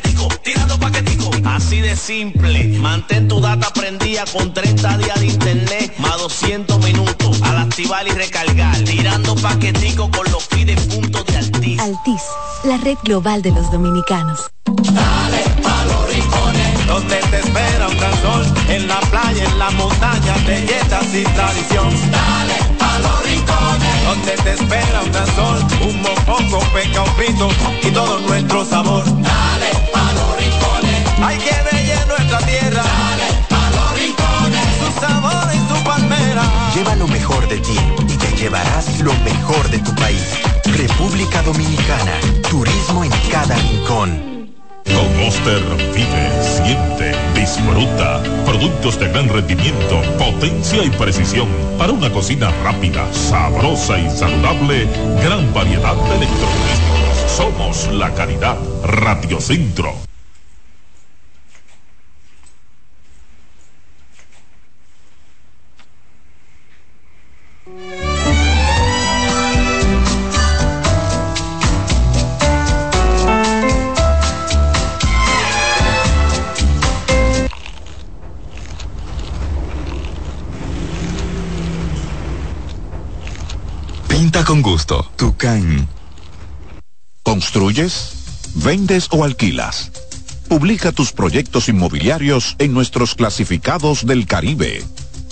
[1.61, 2.79] Así de simple.
[2.81, 7.43] Mantén tu data prendida con 30 días de internet, más 200 minutos.
[7.43, 8.77] Al activar y recargar.
[8.79, 11.79] Tirando paquetico con los fides puntos de Altiz.
[11.79, 12.23] Altiz,
[12.65, 14.51] la red global de los dominicanos.
[14.65, 19.71] Dale pa los rincones, donde te espera un gran sol, en la playa, en la
[19.73, 21.91] montaña, belletas y tradición.
[22.11, 27.49] Dale pa' los rincones, donde te espera un gran sol, un mopongo, peca, un frito
[27.83, 29.05] y todo nuestro sabor.
[29.05, 30.20] Dale pa' los
[31.23, 32.83] hay que bella nuestra tierra.
[32.83, 36.43] Dale pa' los rincones, su sabor y su palmera.
[36.75, 37.79] Lleva lo mejor de ti
[38.09, 40.39] y te llevarás lo mejor de tu país.
[40.65, 42.13] República Dominicana,
[42.49, 44.31] turismo en cada rincón.
[44.85, 45.63] Con Oster
[45.95, 48.23] vive, siente, disfruta.
[48.45, 51.49] Productos de gran rendimiento, potencia y precisión.
[51.79, 54.89] Para una cocina rápida, sabrosa y saludable,
[55.23, 57.33] gran variedad de electrodomésticos.
[57.37, 58.57] Somos la calidad.
[58.85, 60.10] Radiocentro.
[84.47, 85.11] Con gusto.
[85.17, 85.89] Tucán.
[87.23, 88.13] ¿Construyes?
[88.55, 89.91] ¿Vendes o alquilas?
[90.49, 94.83] Publica tus proyectos inmobiliarios en nuestros clasificados del Caribe.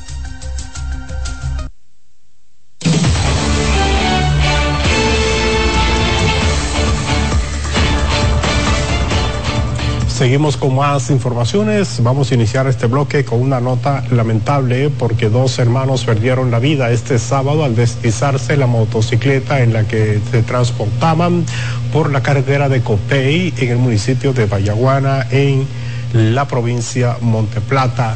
[10.16, 12.00] Seguimos con más informaciones.
[12.00, 16.92] Vamos a iniciar este bloque con una nota lamentable porque dos hermanos perdieron la vida
[16.92, 21.44] este sábado al deslizarse la motocicleta en la que se transportaban
[21.92, 25.66] por la carretera de Copey en el municipio de Vallaguana en
[26.12, 28.14] la provincia Monteplata.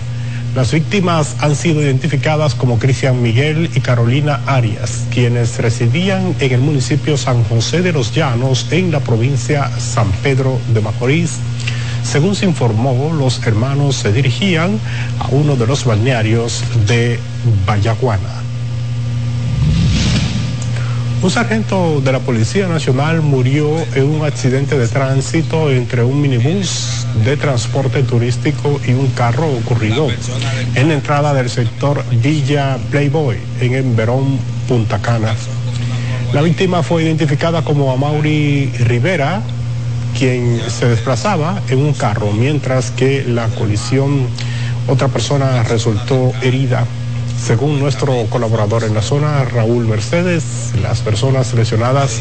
[0.54, 6.60] Las víctimas han sido identificadas como Cristian Miguel y Carolina Arias, quienes residían en el
[6.60, 11.40] municipio San José de los Llanos en la provincia San Pedro de Macorís.
[12.02, 14.78] Según se informó, los hermanos se dirigían
[15.18, 17.18] a uno de los balnearios de
[17.66, 18.38] Vallaguana.
[21.20, 27.06] Un sargento de la Policía Nacional murió en un accidente de tránsito entre un minibús
[27.24, 30.08] de transporte turístico y un carro ocurrido
[30.76, 34.38] en la entrada del sector Villa Playboy en el Verón,
[34.68, 35.34] Punta Cana.
[36.32, 39.42] La víctima fue identificada como Amaury Rivera,
[40.18, 44.26] quien se desplazaba en un carro, mientras que la colisión,
[44.88, 46.84] otra persona resultó herida.
[47.40, 52.18] Según nuestro colaborador en la zona, Raúl Mercedes, las personas lesionadas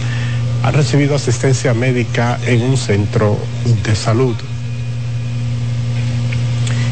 [0.63, 3.35] han recibido asistencia médica en un centro
[3.83, 4.35] de salud.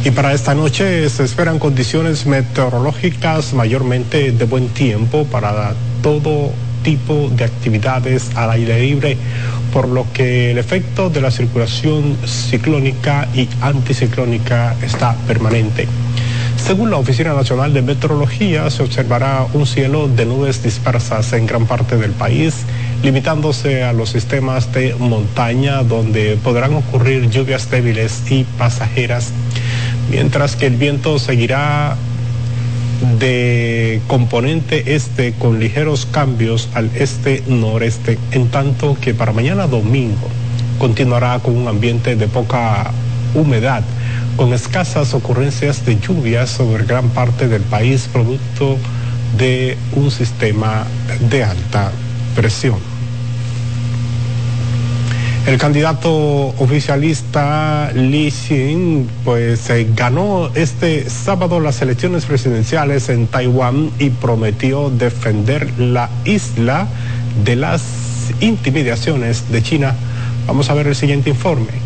[0.04, 6.52] Y para esta noche se esperan condiciones meteorológicas mayormente de buen tiempo para todo
[6.86, 9.18] tipo de actividades al aire libre,
[9.74, 15.88] por lo que el efecto de la circulación ciclónica y anticiclónica está permanente.
[16.58, 21.66] Según la Oficina Nacional de Meteorología, se observará un cielo de nubes dispersas en gran
[21.66, 22.54] parte del país,
[23.04, 29.32] limitándose a los sistemas de montaña donde podrán ocurrir lluvias débiles y pasajeras,
[30.12, 31.98] mientras que el viento seguirá
[33.20, 40.30] de componente este con ligeros cambios al este-noreste, en tanto que para mañana domingo
[40.80, 42.92] continuará con un ambiente de poca
[43.34, 43.84] humedad,
[44.38, 48.78] con escasas ocurrencias de lluvias sobre gran parte del país, producto
[49.38, 50.86] de un sistema
[51.30, 51.92] de alta
[52.36, 52.95] presión.
[55.46, 56.10] El candidato
[56.58, 64.90] oficialista Lee Xin pues eh, ganó este sábado las elecciones presidenciales en Taiwán y prometió
[64.90, 66.88] defender la isla
[67.44, 67.84] de las
[68.40, 69.94] intimidaciones de China.
[70.48, 71.85] Vamos a ver el siguiente informe.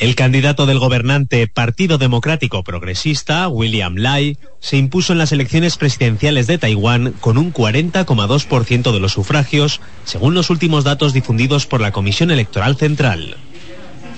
[0.00, 6.46] El candidato del gobernante Partido Democrático Progresista, William Lai, se impuso en las elecciones presidenciales
[6.46, 11.92] de Taiwán con un 40,2% de los sufragios, según los últimos datos difundidos por la
[11.92, 13.36] Comisión Electoral Central.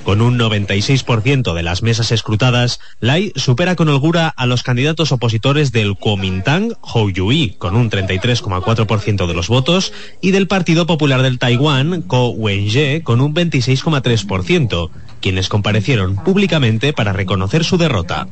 [0.04, 5.70] Con un 96% de las mesas escrutadas, Lai supera con holgura a los candidatos opositores
[5.70, 11.38] del Kuomintang, Hou Yui, con un 33,4% de los votos, y del Partido Popular del
[11.38, 14.90] Taiwán, Ko Wen-je, con un 26,3%,
[15.22, 18.28] quienes comparecieron públicamente para reconocer su derrota.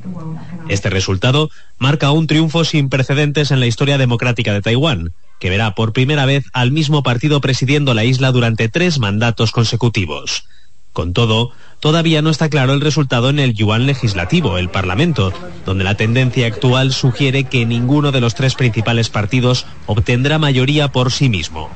[0.69, 1.49] Este resultado
[1.79, 6.27] marca un triunfo sin precedentes en la historia democrática de Taiwán, que verá por primera
[6.27, 10.45] vez al mismo partido presidiendo la isla durante tres mandatos consecutivos.
[10.93, 15.33] Con todo, todavía no está claro el resultado en el yuan legislativo, el Parlamento,
[15.65, 21.12] donde la tendencia actual sugiere que ninguno de los tres principales partidos obtendrá mayoría por
[21.12, 21.71] sí mismo.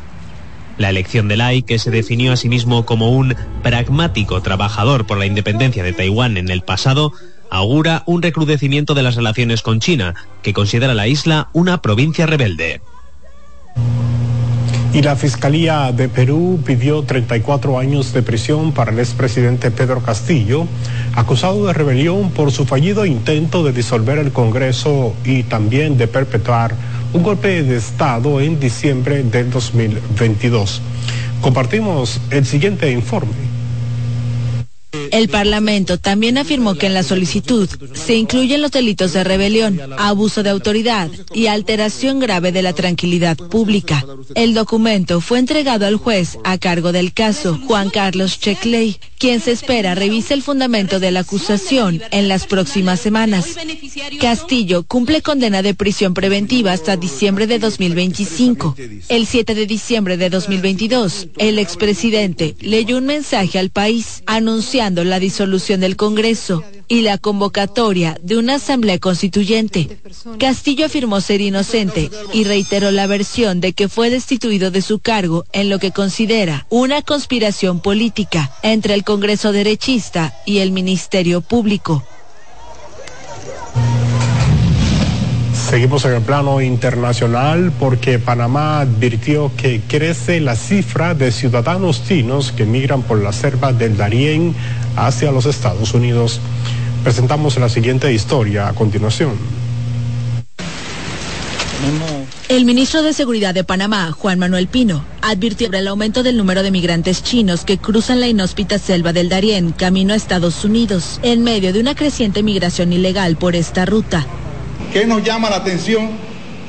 [0.77, 5.19] La elección de Lai, que se definió a sí mismo como un pragmático trabajador por
[5.19, 7.13] la independencia de Taiwán en el pasado,
[7.51, 12.81] augura un recrudecimiento de las relaciones con China, que considera la isla una provincia rebelde.
[14.93, 20.69] Y la Fiscalía de Perú pidió 34 años de prisión para el expresidente Pedro Castillo,
[21.17, 26.77] acusado de rebelión por su fallido intento de disolver el Congreso y también de perpetuar
[27.15, 30.83] un golpe de Estado en diciembre del 2022.
[31.41, 33.54] Compartimos el siguiente informe.
[35.11, 40.43] El Parlamento también afirmó que en la solicitud se incluyen los delitos de rebelión, abuso
[40.43, 44.05] de autoridad y alteración grave de la tranquilidad pública.
[44.35, 49.53] El documento fue entregado al juez a cargo del caso, Juan Carlos Checley, quien se
[49.53, 53.57] espera revise el fundamento de la acusación en las próximas semanas.
[54.21, 58.77] Castillo cumple condena de prisión preventiva hasta diciembre de 2025.
[59.09, 65.19] El 7 de diciembre de 2022, el expresidente leyó un mensaje al país anunciando la
[65.19, 69.99] disolución del Congreso y la convocatoria de una asamblea constituyente.
[70.39, 75.47] Castillo afirmó ser inocente y reiteró la versión de que fue destituido de su cargo
[75.53, 82.05] en lo que considera una conspiración política entre el Congreso derechista y el Ministerio Público.
[85.75, 92.53] Seguimos en el plano internacional porque Panamá advirtió que crece la cifra de ciudadanos chinos
[92.53, 94.55] que migran por la selva del Darién
[94.95, 96.39] hacia los Estados Unidos.
[97.03, 99.33] Presentamos la siguiente historia a continuación.
[102.49, 106.63] El ministro de Seguridad de Panamá, Juan Manuel Pino, advirtió sobre el aumento del número
[106.63, 111.43] de migrantes chinos que cruzan la inhóspita selva del Darién camino a Estados Unidos, en
[111.43, 114.25] medio de una creciente migración ilegal por esta ruta.
[114.95, 116.09] ¿Qué nos llama la atención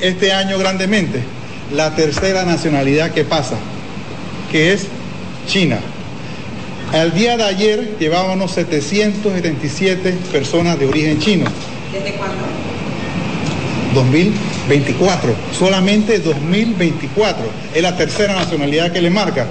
[0.01, 1.19] este año grandemente?
[1.71, 3.55] La tercera nacionalidad que pasa,
[4.51, 4.87] que es
[5.47, 5.77] China.
[6.91, 11.45] Al día de ayer llevábamos 777 personas de origen chino.
[11.93, 12.41] ¿Desde cuándo?
[13.93, 17.45] 2024, solamente 2024.
[17.75, 19.45] Es la tercera nacionalidad que le marca.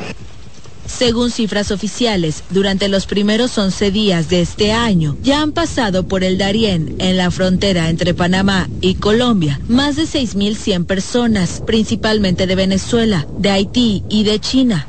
[0.87, 6.25] Según cifras oficiales, durante los primeros 11 días de este año, ya han pasado por
[6.25, 12.55] el Darién, en la frontera entre Panamá y Colombia, más de 6.100 personas, principalmente de
[12.55, 14.87] Venezuela, de Haití y de China.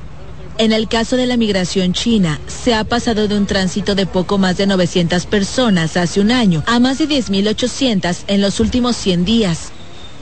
[0.57, 4.37] En el caso de la migración china, se ha pasado de un tránsito de poco
[4.37, 9.25] más de 900 personas hace un año a más de 10.800 en los últimos 100
[9.25, 9.74] días.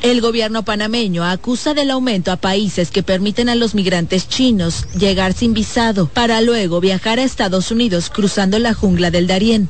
[0.04, 5.32] El gobierno panameño acusa del aumento a países que permiten a los migrantes chinos llegar
[5.32, 9.70] sin visado para luego viajar a Estados Unidos cruzando la jungla del Darién.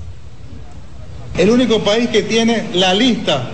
[1.38, 3.52] El único país que tiene la lista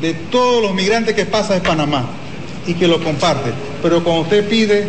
[0.00, 2.06] de todos los migrantes que pasa es Panamá
[2.66, 3.52] y que lo comparte.
[3.80, 4.88] Pero cuando usted pide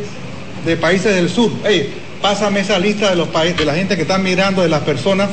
[0.65, 4.01] de países del sur, hey, pásame esa lista de los países, de la gente que
[4.01, 5.30] está migrando, de las personas,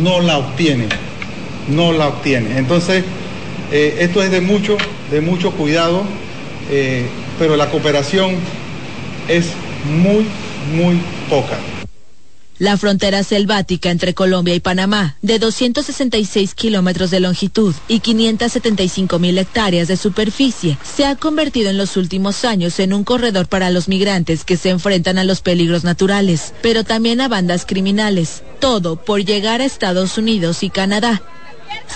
[0.00, 0.86] no la obtiene,
[1.66, 2.56] no la obtiene.
[2.56, 3.02] Entonces,
[3.70, 4.76] eh, esto es de mucho,
[5.10, 6.02] de mucho cuidado,
[6.70, 7.06] eh,
[7.38, 8.36] pero la cooperación
[9.28, 9.46] es
[9.84, 10.26] muy,
[10.74, 11.58] muy poca.
[12.58, 19.38] La frontera selvática entre Colombia y Panamá, de 266 kilómetros de longitud y 575 mil
[19.38, 23.86] hectáreas de superficie, se ha convertido en los últimos años en un corredor para los
[23.86, 28.42] migrantes que se enfrentan a los peligros naturales, pero también a bandas criminales.
[28.58, 31.22] Todo por llegar a Estados Unidos y Canadá,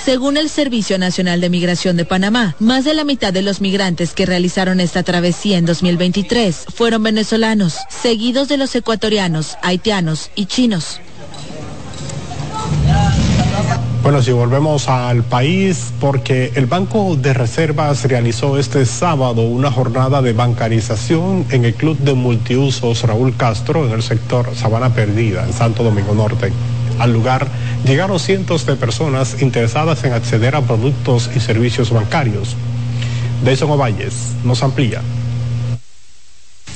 [0.05, 4.15] según el Servicio Nacional de Migración de Panamá, más de la mitad de los migrantes
[4.15, 11.01] que realizaron esta travesía en 2023 fueron venezolanos, seguidos de los ecuatorianos, haitianos y chinos.
[14.03, 20.21] Bueno, si volvemos al país, porque el Banco de Reservas realizó este sábado una jornada
[20.23, 25.53] de bancarización en el Club de Multiusos Raúl Castro en el sector Sabana Perdida, en
[25.53, 26.53] Santo Domingo Norte.
[27.03, 27.49] Al lugar
[27.85, 32.55] llegaron cientos de personas interesadas en acceder a productos y servicios bancarios.
[33.43, 34.15] Deison Ovalles
[34.45, 35.03] nos amplía.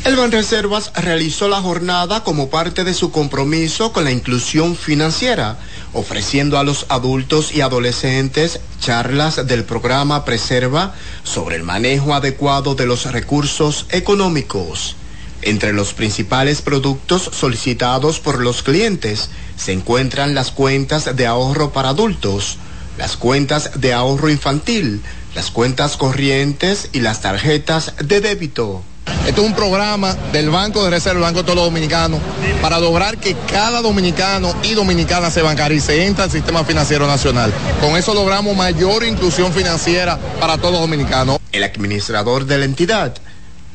[0.05, 5.59] El Banreservas realizó la jornada como parte de su compromiso con la inclusión financiera,
[5.93, 10.93] ofreciendo a los adultos y adolescentes charlas del programa Preserva
[11.23, 14.97] sobre el manejo adecuado de los recursos económicos.
[15.43, 21.91] Entre los principales productos solicitados por los clientes se encuentran las cuentas de ahorro para
[21.91, 22.59] adultos,
[22.99, 25.03] las cuentas de ahorro infantil,
[25.35, 28.83] las cuentas corrientes y las tarjetas de débito.
[29.27, 32.21] Este es un programa del Banco de Reserva, el Banco de todos los dominicanos,
[32.63, 37.53] para lograr que cada dominicano y dominicana se bancarice, entre al sistema financiero nacional.
[37.81, 41.39] Con eso logramos mayor inclusión financiera para todos los dominicanos.
[41.53, 43.15] El administrador de la entidad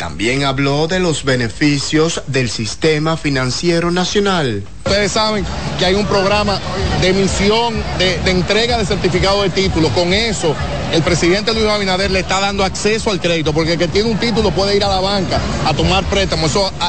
[0.01, 4.63] también habló de los beneficios del sistema financiero nacional.
[4.83, 5.45] Ustedes saben
[5.77, 6.59] que hay un programa
[7.01, 9.89] de emisión, de, de entrega de certificado de título.
[9.89, 10.55] Con eso,
[10.91, 14.17] el presidente Luis Abinader le está dando acceso al crédito, porque el que tiene un
[14.17, 16.47] título puede ir a la banca a tomar préstamo.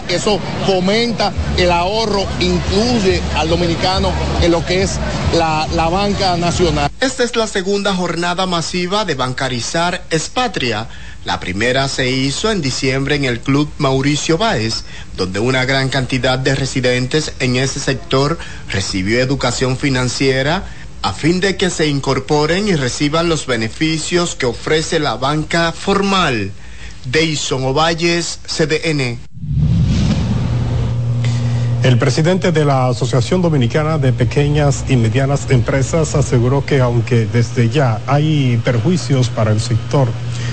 [0.09, 4.11] Eso fomenta el ahorro, incluye al dominicano
[4.41, 4.99] en lo que es
[5.37, 6.91] la, la banca nacional.
[6.99, 10.89] Esta es la segunda jornada masiva de bancarizar Espatria.
[11.25, 14.83] La primera se hizo en diciembre en el Club Mauricio Báez,
[15.17, 18.39] donde una gran cantidad de residentes en ese sector
[18.71, 20.65] recibió educación financiera
[21.03, 26.51] a fin de que se incorporen y reciban los beneficios que ofrece la banca formal.
[27.05, 29.19] Deison Ovalles, CDN.
[31.83, 37.69] El presidente de la Asociación Dominicana de Pequeñas y Medianas Empresas aseguró que aunque desde
[37.71, 40.07] ya hay perjuicios para el sector,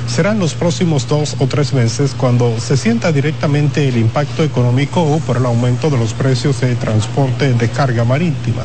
[0.10, 5.20] serán los próximos dos o tres meses cuando se sienta directamente el impacto económico o
[5.20, 8.64] por el aumento de los precios de transporte de carga marítima.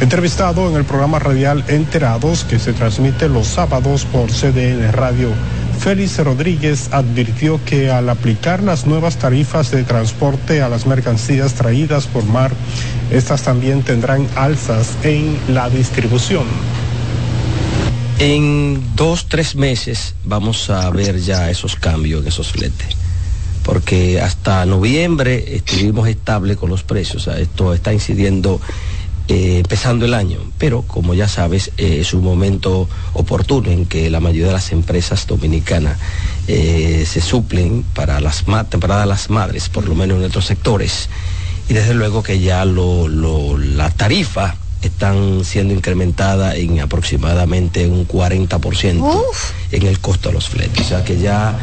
[0.00, 5.30] Entrevistado en el programa radial Enterados que se transmite los sábados por CDN Radio,
[5.78, 12.06] Félix Rodríguez advirtió que al aplicar las nuevas tarifas de transporte a las mercancías traídas
[12.06, 12.52] por mar,
[13.10, 16.44] estas también tendrán alzas en la distribución.
[18.20, 22.88] En dos, tres meses vamos a ver ya esos cambios en esos fletes.
[23.62, 27.26] Porque hasta noviembre estuvimos estables con los precios.
[27.28, 28.60] Esto está incidiendo
[29.28, 30.38] eh, empezando el año.
[30.58, 34.72] Pero como ya sabes, eh, es un momento oportuno en que la mayoría de las
[34.72, 35.98] empresas dominicanas
[36.48, 41.08] eh, se suplen para las temporada de las madres, por lo menos en nuestros sectores.
[41.68, 43.06] Y desde luego que ya lo-
[43.58, 49.22] la tarifa están siendo incrementadas en aproximadamente un 40%
[49.72, 50.80] en el costo de los fletes.
[50.86, 51.56] O sea que ya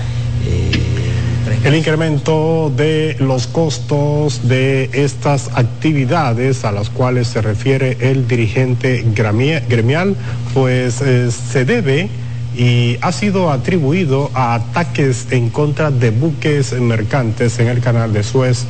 [1.64, 9.04] El incremento de los costos de estas actividades a las cuales se refiere el dirigente
[9.16, 10.16] gremia- gremial,
[10.54, 12.10] pues eh, se debe
[12.58, 18.24] y ha sido atribuido a ataques en contra de buques mercantes en el canal de
[18.24, 18.66] Suez.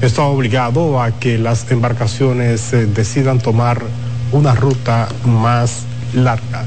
[0.00, 3.82] Esto ha obligado a que las embarcaciones eh, decidan tomar
[4.32, 6.64] una ruta más larga.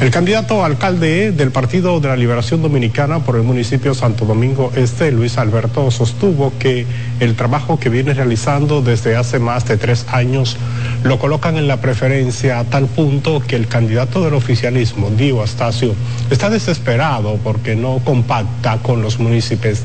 [0.00, 5.10] El candidato alcalde del Partido de la Liberación Dominicana por el municipio Santo Domingo Este,
[5.10, 6.86] Luis Alberto, sostuvo que
[7.18, 10.56] el trabajo que viene realizando desde hace más de tres años
[11.02, 15.96] lo colocan en la preferencia a tal punto que el candidato del oficialismo, Dio Astacio,
[16.30, 19.82] está desesperado porque no compacta con los municipios.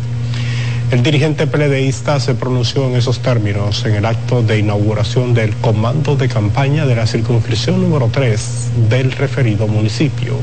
[0.94, 6.16] El dirigente pledeísta se pronunció en esos términos en el acto de inauguración del comando
[6.16, 10.36] de campaña de la circunscripción número 3 del referido municipio.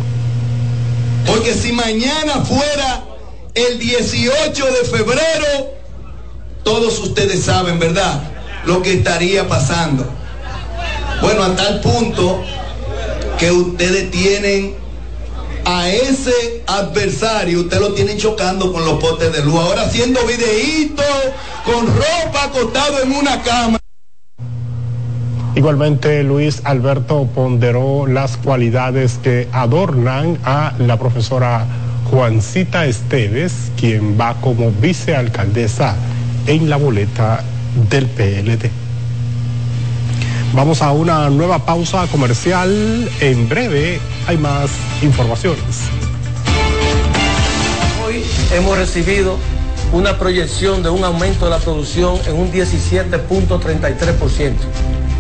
[1.25, 3.05] Porque si mañana fuera
[3.55, 5.71] el 18 de febrero,
[6.65, 8.21] todos ustedes saben, ¿verdad?
[8.67, 10.05] Lo que estaría pasando.
[11.23, 12.43] Bueno, a tal punto
[13.39, 14.80] que ustedes tienen
[15.73, 19.55] a ese adversario, ustedes lo tienen chocando con los potes de luz.
[19.55, 21.07] Ahora haciendo videitos,
[21.65, 23.79] con ropa acostado en una cama.
[25.55, 31.67] Igualmente, Luis Alberto ponderó las cualidades que adornan a la profesora
[32.11, 35.95] Juancita Esteves, quien va como vicealcaldesa
[36.47, 37.45] en la boleta
[37.89, 38.90] del PLD.
[40.53, 43.09] Vamos a una nueva pausa comercial.
[43.21, 45.63] En breve hay más informaciones.
[48.05, 49.37] Hoy hemos recibido
[49.93, 54.55] una proyección de un aumento de la producción en un 17.33%.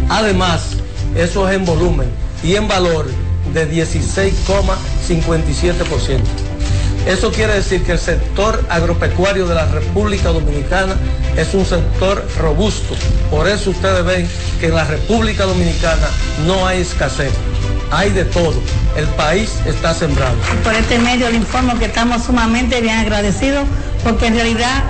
[0.09, 0.78] Además,
[1.15, 2.09] eso es en volumen
[2.43, 3.07] y en valor
[3.55, 6.49] de 16,57%.
[7.06, 10.97] Eso quiere decir que el sector agropecuario de la República Dominicana
[11.36, 12.94] es un sector robusto.
[13.31, 14.28] Por eso ustedes ven
[14.60, 16.09] que en la República Dominicana
[16.47, 17.32] no hay escasez,
[17.90, 18.55] hay de todo.
[18.97, 20.36] El país está sembrado.
[20.62, 23.64] Por este medio le informo que estamos sumamente bien agradecidos
[24.05, 24.85] porque en realidad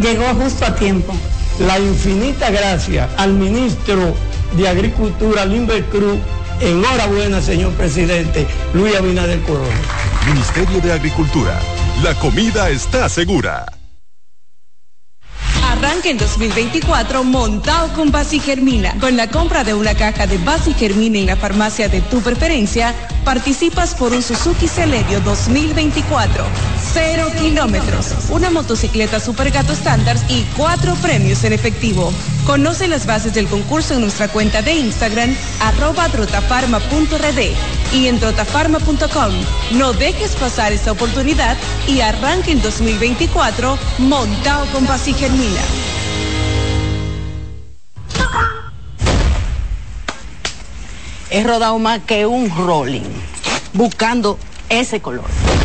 [0.00, 1.14] llegó justo a tiempo.
[1.58, 4.14] La infinita gracia al ministro
[4.56, 6.18] de Agricultura, Limber Cruz.
[6.60, 10.15] Enhorabuena, señor presidente Luis Abinader Corona.
[10.26, 11.56] Ministerio de Agricultura.
[12.02, 13.64] La comida está segura.
[15.64, 18.96] Arranca en 2024 montado con Basi Germina.
[18.98, 22.92] Con la compra de una caja de Basi Germina en la farmacia de tu preferencia,
[23.24, 26.44] participas por un Suzuki Celerio 2024.
[26.96, 32.10] Cero kilómetros, una motocicleta Super Gato estándar y cuatro premios en efectivo.
[32.46, 37.40] Conoce las bases del concurso en nuestra cuenta de Instagram, arroba trotafarma.rd
[37.92, 39.32] y en trotafarma.com.
[39.72, 45.60] No dejes pasar esta oportunidad y arranque el 2024 montado con Paz y Germina.
[51.28, 53.02] He rodado más que un rolling,
[53.74, 54.38] buscando
[54.70, 55.55] ese color.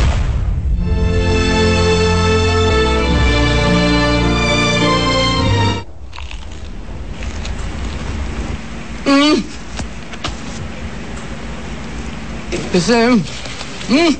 [9.04, 9.42] Mm.
[12.72, 13.08] Ese.
[13.08, 14.16] Mm.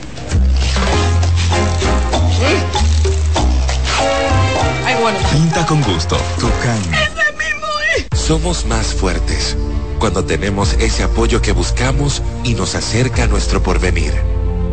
[4.85, 5.19] Ay, bueno.
[5.33, 6.79] Pinta con gusto, Tucán.
[6.93, 8.19] Ese mismo es.
[8.19, 9.57] Somos más fuertes
[9.99, 14.13] cuando tenemos ese apoyo que buscamos y nos acerca a nuestro porvenir.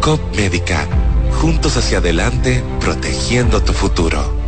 [0.01, 0.87] COP Médica,
[1.39, 4.38] juntos hacia adelante, protegiendo tu futuro.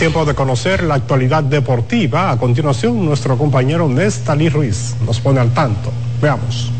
[0.00, 2.30] Tiempo de conocer la actualidad deportiva.
[2.30, 5.92] A continuación, nuestro compañero Néstalí Ruiz nos pone al tanto.
[6.22, 6.70] Veamos.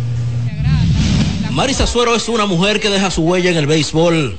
[1.51, 4.39] Marisa Suero es una mujer que deja su huella en el béisbol.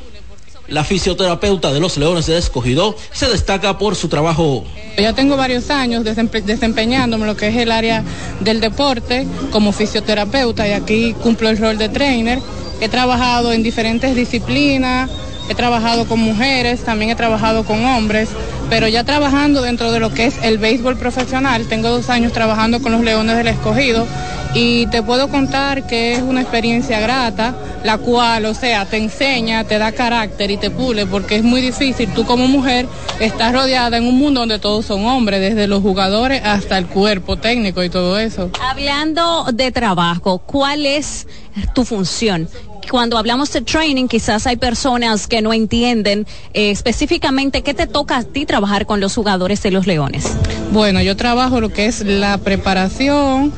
[0.67, 4.65] La fisioterapeuta de los Leones de Escogido se destaca por su trabajo.
[4.97, 8.03] Ya tengo varios años desempeñándome en lo que es el área
[8.39, 12.39] del deporte como fisioterapeuta y aquí cumplo el rol de trainer.
[12.79, 15.11] He trabajado en diferentes disciplinas,
[15.49, 18.29] he trabajado con mujeres, también he trabajado con hombres,
[18.69, 22.81] pero ya trabajando dentro de lo que es el béisbol profesional, tengo dos años trabajando
[22.81, 24.07] con los Leones del Escogido
[24.53, 29.63] y te puedo contar que es una experiencia grata, la cual, o sea, te enseña,
[29.63, 32.87] te da carácter y te pule, porque es muy difícil, tú como mujer
[33.19, 37.37] estás rodeada en un mundo donde todos son hombres, desde los jugadores hasta el cuerpo
[37.37, 38.51] técnico y todo eso.
[38.61, 41.27] Hablando de trabajo, ¿cuál es
[41.73, 42.49] tu función?
[42.89, 48.17] Cuando hablamos de training, quizás hay personas que no entienden eh, específicamente qué te toca
[48.17, 50.25] a ti trabajar con los jugadores de los Leones.
[50.71, 53.53] Bueno, yo trabajo lo que es la preparación,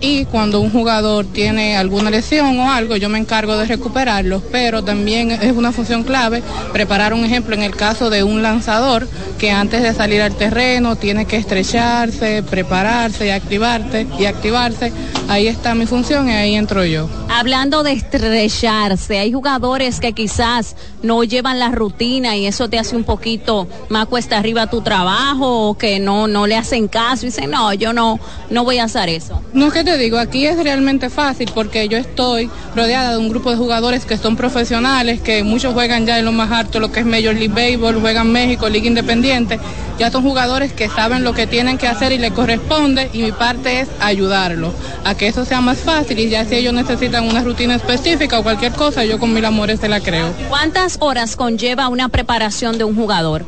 [0.00, 4.82] y cuando un jugador tiene alguna lesión o algo, yo me encargo de recuperarlo, pero
[4.82, 6.42] también es una función clave
[6.72, 9.08] preparar un ejemplo en el caso de un lanzador
[9.38, 14.92] que antes de salir al terreno tiene que estrecharse, prepararse y activarse y activarse.
[15.28, 17.08] Ahí está mi función y ahí entro yo.
[17.28, 22.96] Hablando de estrecharse, hay jugadores que quizás no llevan la rutina y eso te hace
[22.96, 27.30] un poquito más cuesta arriba tu trabajo o que no no le hacen caso y
[27.30, 28.18] dicen, "No, yo no
[28.50, 32.50] no voy a hacer eso." No te digo, aquí es realmente fácil porque yo estoy
[32.74, 36.32] rodeada de un grupo de jugadores que son profesionales, que muchos juegan ya en lo
[36.32, 39.58] más alto, lo que es Major League Baseball, juegan México, Liga Independiente.
[39.98, 43.32] Ya son jugadores que saben lo que tienen que hacer y les corresponde y mi
[43.32, 44.72] parte es ayudarlos
[45.04, 48.42] a que eso sea más fácil y ya si ellos necesitan una rutina específica o
[48.42, 50.32] cualquier cosa, yo con mil amores se la creo.
[50.48, 53.44] ¿Cuántas horas conlleva una preparación de un jugador?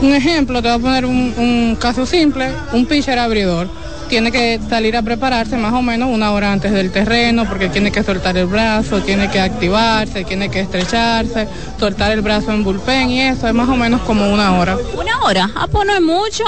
[0.00, 3.68] Un ejemplo, te voy a poner un, un caso simple, un pitcher abridor
[4.12, 7.90] tiene que salir a prepararse más o menos una hora antes del terreno porque tiene
[7.90, 11.48] que soltar el brazo, tiene que activarse, tiene que estrecharse,
[11.80, 14.76] soltar el brazo en bullpen y eso es más o menos como una hora.
[14.76, 15.50] ¿Una hora?
[15.54, 16.44] ¿Ah, pues no es mucho?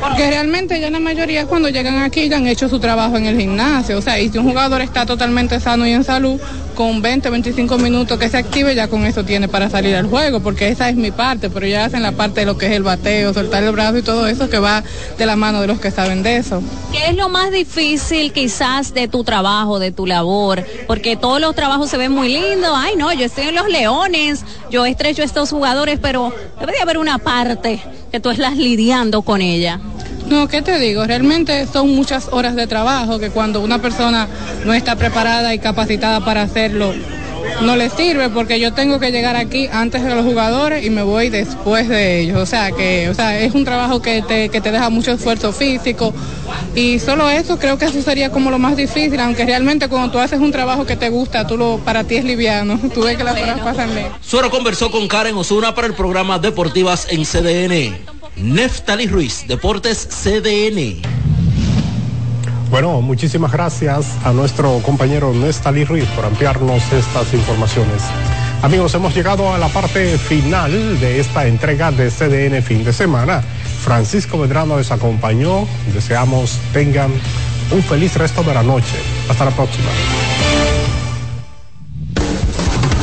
[0.00, 3.36] Porque realmente ya la mayoría cuando llegan aquí ya han hecho su trabajo en el
[3.36, 3.98] gimnasio.
[3.98, 6.40] O sea, y si un jugador está totalmente sano y en salud,
[6.78, 10.38] con 20, 25 minutos que se active, ya con eso tiene para salir al juego,
[10.38, 12.84] porque esa es mi parte, pero ya hacen la parte de lo que es el
[12.84, 14.84] bateo, soltar el brazo y todo eso que va
[15.18, 16.62] de la mano de los que saben de eso.
[16.92, 20.64] ¿Qué es lo más difícil quizás de tu trabajo, de tu labor?
[20.86, 22.70] Porque todos los trabajos se ven muy lindos.
[22.72, 27.18] Ay, no, yo estoy en los leones, yo estrecho estos jugadores, pero debería haber una
[27.18, 27.82] parte
[28.12, 29.80] que tú estás lidiando con ella.
[30.28, 31.04] No, ¿qué te digo?
[31.04, 34.28] Realmente son muchas horas de trabajo que cuando una persona
[34.64, 36.92] no está preparada y capacitada para hacerlo,
[37.62, 41.02] no le sirve porque yo tengo que llegar aquí antes de los jugadores y me
[41.02, 42.38] voy después de ellos.
[42.38, 45.50] O sea que, o sea, es un trabajo que te, que te deja mucho esfuerzo
[45.52, 46.12] físico
[46.74, 50.18] y solo eso creo que eso sería como lo más difícil, aunque realmente cuando tú
[50.18, 53.24] haces un trabajo que te gusta, tú lo, para ti es liviano, tú ves que
[53.24, 54.08] las horas pasan bien.
[54.20, 58.17] Suero conversó con Karen Osuna para el programa Deportivas en CDN.
[58.40, 61.02] Neftali Ruiz, Deportes CDN.
[62.70, 68.02] Bueno, muchísimas gracias a nuestro compañero Nestali Ruiz por ampliarnos estas informaciones.
[68.62, 73.42] Amigos, hemos llegado a la parte final de esta entrega de CDN fin de semana.
[73.82, 75.66] Francisco Medrano les acompañó.
[75.92, 77.10] Deseamos tengan
[77.70, 78.96] un feliz resto de la noche.
[79.28, 79.88] Hasta la próxima.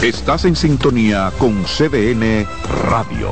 [0.01, 2.45] Estás en sintonía con CDN
[2.89, 3.31] Radio.